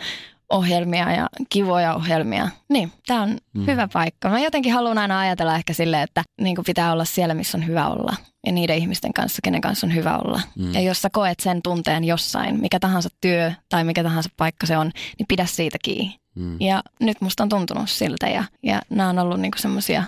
[0.49, 2.49] ohjelmia ja kivoja ohjelmia.
[2.69, 3.67] Niin, tämä on mm.
[3.67, 4.29] hyvä paikka.
[4.29, 7.87] Mä jotenkin haluan aina ajatella ehkä sille, että niin pitää olla siellä, missä on hyvä
[7.87, 8.15] olla.
[8.45, 10.41] Ja niiden ihmisten kanssa, kenen kanssa on hyvä olla.
[10.55, 10.73] Mm.
[10.73, 14.77] Ja jos sä koet sen tunteen jossain, mikä tahansa työ tai mikä tahansa paikka se
[14.77, 16.15] on, niin pidä siitä kiinni.
[16.35, 16.57] Mm.
[16.59, 20.03] Ja nyt musta on tuntunut siltä ja, ja nämä on ollut niinku semmoisia,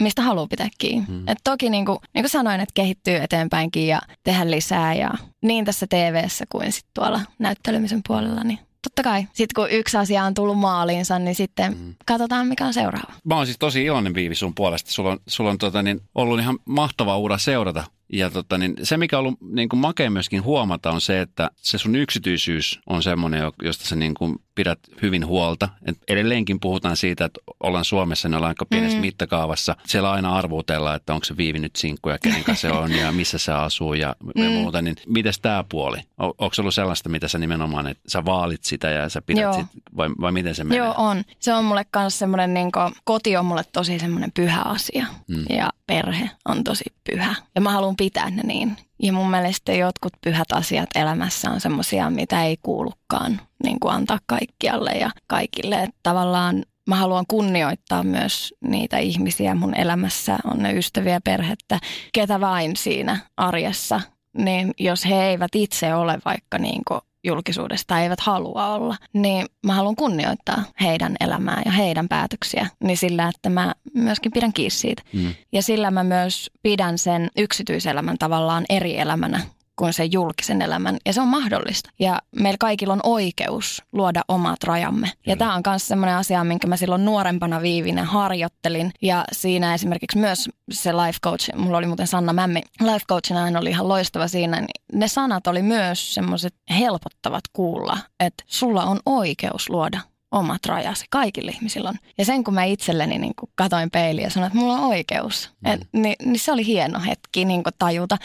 [0.00, 1.06] mistä haluaa pitää kiinni.
[1.08, 1.28] Mm.
[1.28, 5.10] Et toki niinku, niin kuin sanoin, että kehittyy eteenpäinkin ja tehdä lisää ja
[5.42, 9.22] niin tässä tv kuin sitten tuolla näyttelemisen puolella, niin totta kai.
[9.32, 11.94] Sitten kun yksi asia on tullut maaliinsa, niin sitten mm.
[12.06, 13.12] katsotaan mikä on seuraava.
[13.24, 14.90] Mä oon siis tosi iloinen Viivi sun puolesta.
[14.90, 18.96] Sulla on, sulla on tota, niin, ollut ihan mahtava ura seurata ja tota, niin se,
[18.96, 23.02] mikä on ollut niin kuin makea myöskin huomata, on se, että se sun yksityisyys on
[23.02, 25.68] semmoinen, josta sä niin kuin pidät hyvin huolta.
[25.86, 29.00] Et edelleenkin puhutaan siitä, että ollaan Suomessa, niin ollaan aika pienessä mm.
[29.00, 29.76] mittakaavassa.
[29.86, 33.12] Siellä aina arvuutellaan, että onko se Viivi nyt sinkku ja kenen kanssa se on ja
[33.20, 34.44] missä se asuu ja mm.
[34.44, 34.82] muuta.
[34.82, 35.98] Niin mites tämä puoli?
[36.18, 39.66] Onko se ollut sellaista, mitä sä nimenomaan, että sä vaalit sitä ja sä pidät sitä,
[39.96, 40.78] vai, vai miten se menee?
[40.78, 41.24] Joo, on.
[41.38, 42.70] Se on mulle myös semmoinen, niin
[43.04, 45.44] koti on mulle tosi semmoinen pyhä asia mm.
[45.56, 47.34] ja perhe on tosi pyhä.
[47.54, 48.76] Ja mä haluan pitää ne niin.
[49.02, 54.18] Ja mun mielestä jotkut pyhät asiat elämässä on semmoisia, mitä ei kuulukaan niin kuin antaa
[54.26, 55.82] kaikkialle ja kaikille.
[55.82, 61.78] Että tavallaan mä haluan kunnioittaa myös niitä ihmisiä mun elämässä, on ne ystäviä, perhettä,
[62.12, 64.00] ketä vain siinä arjessa.
[64.38, 69.74] Niin jos he eivät itse ole vaikka niin kuin julkisuudesta eivät halua olla, niin mä
[69.74, 75.02] haluan kunnioittaa heidän elämää ja heidän päätöksiä, niin sillä, että mä myöskin pidän kiinni siitä.
[75.12, 75.34] Mm.
[75.52, 79.40] Ja sillä mä myös pidän sen yksityiselämän tavallaan eri elämänä
[79.78, 80.96] kuin sen julkisen elämän.
[81.06, 81.90] Ja se on mahdollista.
[81.98, 85.06] Ja meillä kaikilla on oikeus luoda omat rajamme.
[85.06, 85.32] Kyllä.
[85.32, 88.92] Ja tämä on myös sellainen asia, minkä mä silloin nuorempana viivinä harjoittelin.
[89.02, 93.56] Ja siinä esimerkiksi myös se life coach, mulla oli muuten Sanna Mämmi, life coachina hän
[93.56, 94.60] oli ihan loistava siinä.
[94.60, 100.00] Niin ne sanat oli myös semmoiset helpottavat kuulla, että sulla on oikeus luoda
[100.30, 101.04] omat rajasi.
[101.10, 101.96] Kaikille ihmisillä on.
[102.18, 105.50] Ja sen kun mä itselleni niin kun katoin peiliä ja sanoin, että mulla on oikeus,
[105.60, 105.72] mm.
[105.72, 108.18] et, niin, niin se oli hieno hetki niin tajuta.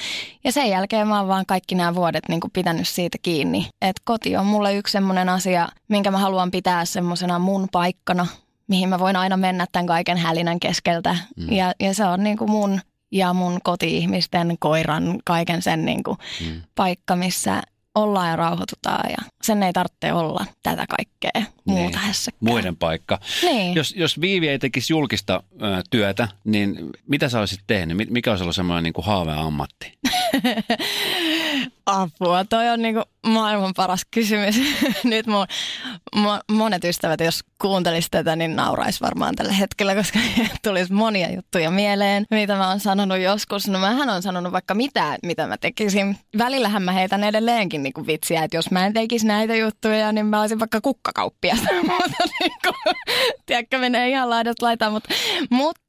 [0.44, 3.70] Ja sen jälkeen mä oon vaan kaikki nämä vuodet niin pitänyt siitä kiinni.
[3.82, 8.28] Että koti on mulle yksi semmoinen asia, minkä mä haluan pitää semmoisena mun paikkana,
[8.68, 11.16] mihin mä voin aina mennä tämän kaiken hälinän keskeltä.
[11.38, 11.52] Mm.
[11.52, 12.82] Ja, ja se on niin kuin mun
[13.12, 16.62] ja mun koti-ihmisten, koiran, kaiken sen niin kuin mm.
[16.76, 17.62] paikka, missä
[17.96, 22.14] ollaan ja rauhoitutaan ja sen ei tarvitse olla tätä kaikkea muuta niin.
[22.40, 23.20] Muiden paikka.
[23.42, 23.76] Niin.
[23.76, 28.10] Jos, jos Viivi ei tekisi julkista ö, työtä, niin mitä sä olisit tehnyt?
[28.10, 29.98] Mikä olisi ollut semmoinen niin kuin haaveammatti?
[31.86, 34.56] Apua, toi on niinku maailman paras kysymys.
[35.04, 35.48] Nyt mun,
[36.52, 40.20] monet ystävät, jos kuuntelis tätä, niin naurais varmaan tällä hetkellä, koska
[40.64, 43.68] tulisi monia juttuja mieleen, mitä mä oon sanonut joskus.
[43.68, 46.18] No mähän on sanonut vaikka mitä, mitä mä tekisin.
[46.38, 50.42] Välillähän mä heitän edelleenkin niinku vitsiä, että jos mä en tekisi näitä juttuja, niin mä
[50.42, 51.56] olisin vaikka kukkakauppia
[51.90, 52.24] muuta.
[52.40, 52.74] Niinku,
[53.46, 55.10] tiedätkö, menee ihan laidasta laitaan, mutta,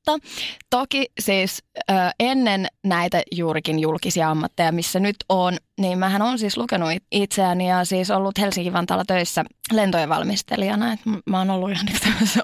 [0.06, 0.28] mutta
[0.70, 6.56] toki siis ö, ennen näitä juurikin julkisia ammatteja, missä nyt on, niin mähän on siis
[6.56, 10.92] lukenut itseäni ja siis ollut Helsinki-Vantaalla töissä lentojen valmistelijana.
[10.92, 11.86] Et mä oon ollut ihan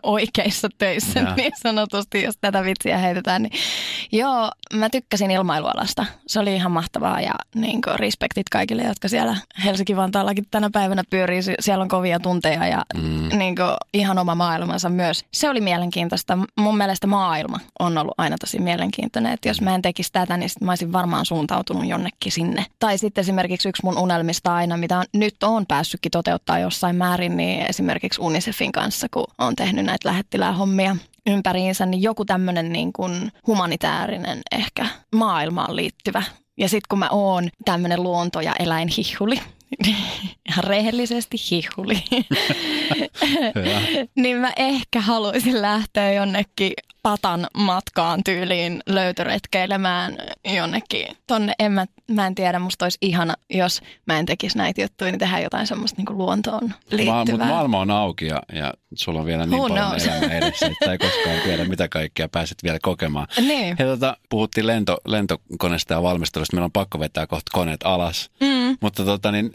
[0.03, 1.35] oikeissa töissä ja.
[1.35, 3.43] niin sanotusti, jos tätä vitsiä heitetään.
[3.43, 3.53] Niin
[4.13, 6.07] joo, mä tykkäsin ilmailualasta.
[6.27, 11.41] Se oli ihan mahtavaa ja niin respektit kaikille, jotka siellä Helsinki-Vantaallakin tänä päivänä pyörii.
[11.61, 13.39] Siellä on kovia tunteja ja mm.
[13.39, 13.57] niin
[13.95, 15.25] ihan oma maailmansa myös.
[15.33, 16.39] Se oli mielenkiintoista.
[16.57, 19.33] Mun mielestä maailma on ollut aina tosi mielenkiintoinen.
[19.33, 22.67] Että jos mä en tekisi tätä, niin sit mä olisin varmaan suuntautunut jonnekin sinne.
[22.79, 27.67] Tai sitten esimerkiksi yksi mun unelmista aina, mitä nyt on päässytkin toteuttaa jossain määrin, niin
[27.67, 30.97] esimerkiksi Unicefin kanssa, kun on tehnyt näitä lähettilähommia
[31.27, 36.23] ympäriinsä, niin joku tämmöinen niin kuin humanitaarinen ehkä maailmaan liittyvä.
[36.59, 39.41] Ja sitten kun mä oon tämmöinen luonto- ja eläinhihuli,
[40.49, 42.05] ihan rehellisesti hihuli,
[44.23, 46.73] niin mä ehkä haluaisin lähteä jonnekin
[47.03, 51.53] patan matkaan tyyliin löytöretkeilemään jonnekin tonne.
[51.59, 55.19] En mä, mä en tiedä, musta olisi ihana, jos mä en tekisi näitä juttuja, niin
[55.19, 57.15] tehdään jotain semmoista niin luontoon liittyvää.
[57.15, 60.07] Ma- mutta maailma on auki ja, ja sulla on vielä niin Who paljon knows?
[60.07, 63.27] elämää edessä, että ei koskaan tiedä, mitä kaikkea pääset vielä kokemaan.
[63.37, 63.77] Niin.
[63.79, 68.31] He, tota, puhuttiin lento, lentokoneesta ja valmistelusta, meillä on pakko vetää kohta koneet alas.
[68.41, 68.77] Mm.
[68.81, 69.51] Mutta tota, niin,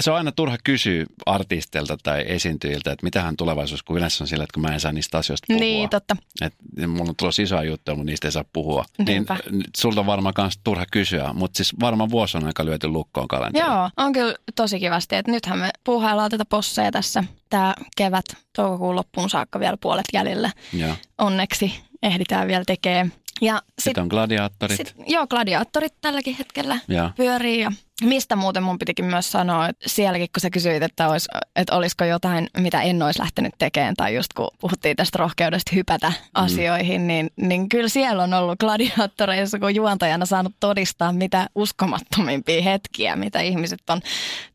[0.00, 4.44] se on aina turha kysyä artistilta tai esiintyjiltä, että mitähän tulevaisuus, kun yleensä on sillä,
[4.44, 5.60] että kun mä en saa niistä asioista puhua.
[5.60, 6.16] Niin, totta.
[6.40, 6.54] Et,
[6.88, 8.84] mulla on tulossa isoja juttuja, mutta niistä ei saa puhua.
[8.98, 9.38] Niin Niinpä.
[9.50, 13.28] Niin sulta on varmaan myös turha kysyä, mutta siis varmaan vuosi on aika lyöty lukkoon
[13.28, 13.70] kalenteriin.
[13.70, 18.24] Joo, on kyllä tosi kivasti, että nythän me puuhaillaan tätä posseja tässä tämä kevät
[18.56, 20.50] toukokuun loppuun saakka vielä puolet jäljellä.
[20.72, 20.94] Joo.
[21.18, 23.12] Onneksi ehditään vielä tekemään.
[23.40, 24.76] Ja sitten sit on gladiaattorit.
[24.76, 27.10] Sit, joo, gladiaattorit tälläkin hetkellä ja.
[27.16, 27.72] pyörii ja
[28.02, 32.04] Mistä muuten mun pitikin myös sanoa, että sielläkin kun sä kysyit, että, olis, että olisiko
[32.04, 36.14] jotain, mitä en olisi lähtenyt tekemään, tai just kun puhuttiin tästä rohkeudesta hypätä mm.
[36.34, 43.16] asioihin, niin, niin kyllä siellä on ollut gladiaattoreissa, kun juontajana saanut todistaa, mitä uskomattomimpia hetkiä,
[43.16, 44.00] mitä ihmiset on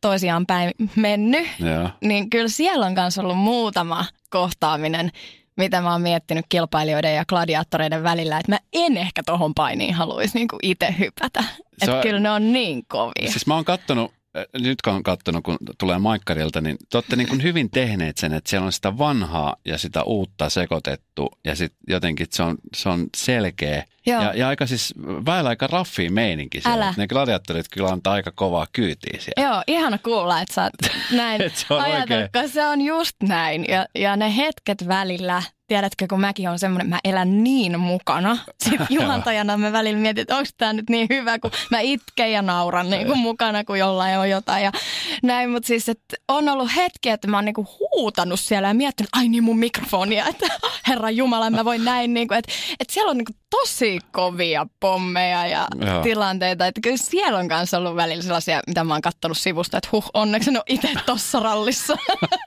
[0.00, 1.46] toisiaan päin mennyt.
[1.60, 1.90] Ja.
[2.00, 5.12] Niin kyllä siellä on myös ollut muutama kohtaaminen,
[5.56, 10.38] mitä mä oon miettinyt kilpailijoiden ja gladiaattoreiden välillä, että mä en ehkä tohon painiin haluaisi
[10.38, 11.44] niinku itse hypätä.
[11.82, 13.30] Että kyllä ne on niin kovia.
[13.30, 14.12] Siis mä oon kattonut
[14.60, 18.32] nyt kun on katsonut, kun tulee Maikkarilta, niin te olette niin kuin hyvin tehneet sen,
[18.32, 22.88] että siellä on sitä vanhaa ja sitä uutta sekoitettu ja sitten jotenkin se on, se
[22.88, 23.84] on selkeä.
[24.06, 24.22] Joo.
[24.22, 24.94] Ja, ja aika siis
[25.26, 26.84] väillä aika raffi meininki siellä.
[26.84, 26.94] Älä.
[26.96, 29.48] Ne gladiattorit kyllä antaa aika kovaa kyytiä siellä.
[29.48, 30.72] Joo, ihana kuulla, että sä oot
[31.12, 33.64] näin Et se on ajatellut, se on just näin.
[33.68, 35.42] Ja, ja ne hetket välillä,
[35.74, 38.38] tiedätkö, kun mäkin on semmoinen, mä elän niin mukana.
[38.64, 42.42] Sitten juontajana mä välillä mietin, että onko tämä nyt niin hyvä, kun mä itken ja
[42.42, 44.72] nauran niin kuin mukana, kun jollain on jotain ja
[45.22, 45.50] näin.
[45.50, 49.08] Mutta siis, että on ollut hetkiä, että mä oon niin kuin huutanut siellä ja miettinyt,
[49.12, 50.46] ai niin mun mikrofonia, että
[50.88, 52.14] herra Jumala, mä voin näin.
[52.14, 56.02] Niin kuin, että, että siellä on niin kuin tosi kovia pommeja ja Joo.
[56.02, 56.66] tilanteita.
[56.66, 60.10] Että kyllä siellä on kanssa ollut välillä sellaisia, mitä mä oon kattonut sivusta, että huh,
[60.14, 61.96] onneksi en ole itse tossa rallissa.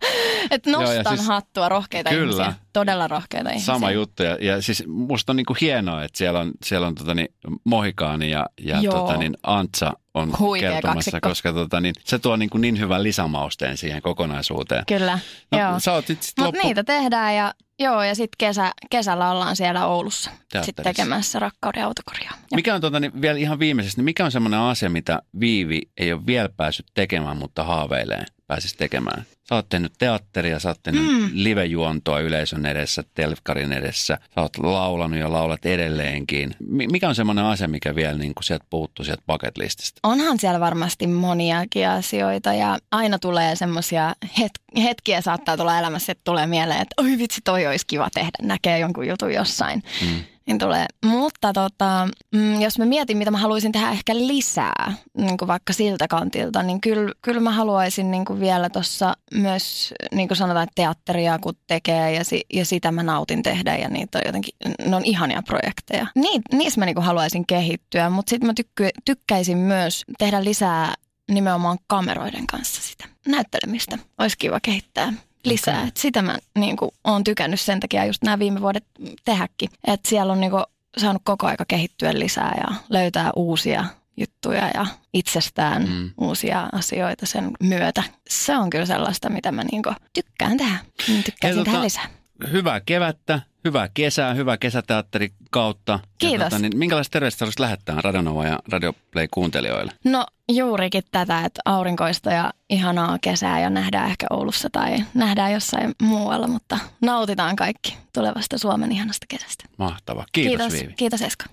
[0.51, 2.23] että Joo, nostan siis- hattua rohkeita Kyllä.
[2.23, 2.53] ihmisiä.
[2.73, 3.16] Todella rohkeita
[3.49, 3.65] ihmisiä.
[3.65, 4.23] Sama juttu.
[4.23, 7.27] Ja, ja siis musta on niinku hienoa, että siellä on, siellä on tota niin,
[7.63, 8.93] Mohikaani ja, ja Joo.
[8.93, 11.29] tota niin, Antsa on Huikea kertomassa, kaksikko.
[11.29, 14.83] koska tota niin, se tuo niinku niin hyvän lisämausteen siihen kokonaisuuteen.
[14.87, 15.19] Kyllä,
[15.51, 15.79] No, joo.
[15.79, 16.59] Sä oot sit loppu...
[16.63, 22.33] niitä tehdään ja joo, ja sitten kesä, kesällä ollaan siellä Oulussa sit tekemässä rakkauden autokorjaa.
[22.51, 25.81] Ja Mikä on tota, niin vielä ihan viimeisesti, niin mikä on semmoinen asia, mitä Viivi
[25.97, 29.25] ei ole vielä päässyt tekemään, mutta haaveilee pääsisi tekemään?
[29.49, 31.29] Sä oot tehnyt teatteria, sä oot tehnyt mm.
[31.33, 34.17] livejuontoa yleisön edessä, telkkarin edessä.
[34.35, 36.55] Sä oot laulanut ja laulat edelleenkin.
[36.59, 39.99] Mi- mikä on semmoinen asia, mikä vielä niin kuin sieltä puuttuu sieltä bucket lististä?
[40.03, 46.21] Onhan siellä varmasti moniakin asioita ja aina tulee semmoisia het- hetkiä saattaa tulla elämässä, että
[46.23, 49.83] tulee mieleen, että oi vitsi, toi olisi kiva tehdä, näkee jonkun jutun jossain.
[50.01, 50.23] Mm.
[50.47, 50.85] Niin tulee.
[51.05, 55.73] Mutta tota, mm, jos mä mietin, mitä mä haluaisin tehdä ehkä lisää, niin kuin vaikka
[55.73, 60.63] siltä kantilta, niin kyllä, kyllä mä haluaisin niin kuin vielä tuossa myös, niin kuin sanotaan,
[60.63, 64.53] että teatteria kun tekee ja, si, ja sitä mä nautin tehdä ja niitä on jotenkin,
[64.85, 66.07] ne on ihania projekteja.
[66.15, 70.93] Niin, niissä mä niin kuin haluaisin kehittyä, mutta sitten mä tykky, tykkäisin myös tehdä lisää
[71.31, 73.97] nimenomaan kameroiden kanssa sitä näyttelemistä.
[74.17, 75.13] Olisi kiva kehittää
[75.49, 75.75] lisää.
[75.77, 75.87] Okay.
[75.87, 78.83] Et sitä mä niin kuin, oon tykännyt sen takia just nämä viime vuodet
[79.25, 79.69] tehdäkin.
[79.87, 80.63] Että siellä on niin kuin,
[80.97, 83.85] saanut koko aika kehittyä lisää ja löytää uusia
[84.17, 85.89] juttuja ja itsestään Mm.
[85.93, 86.11] mm.
[86.17, 88.03] uusia asioita sen myötä.
[88.29, 90.77] Se on kyllä sellaista, mitä mä niin kuin, tykkään tehdä.
[91.07, 92.07] Niin Tykkäisin Hei, tehdä tota, lisää.
[92.51, 95.99] Hyvää kevättä, hyvää kesää, hyvää kesäteatteri kautta.
[96.17, 96.39] Kiitos.
[96.39, 99.91] Ja tota, niin, minkälaista terveistä haluaisit lähettää Radionova ja Radio Play kuuntelijoille?
[100.05, 105.95] No juurikin tätä, että aurinkoista ja ihanaa kesää ja nähdään ehkä Oulussa tai nähdään jossain
[106.01, 109.65] muualla, mutta nautitaan kaikki tulevasta Suomen ihanasta kesästä.
[109.77, 110.25] Mahtavaa.
[110.31, 110.93] Kiitos, Kiitos, Viivi.
[110.93, 111.43] Kiitos Esko.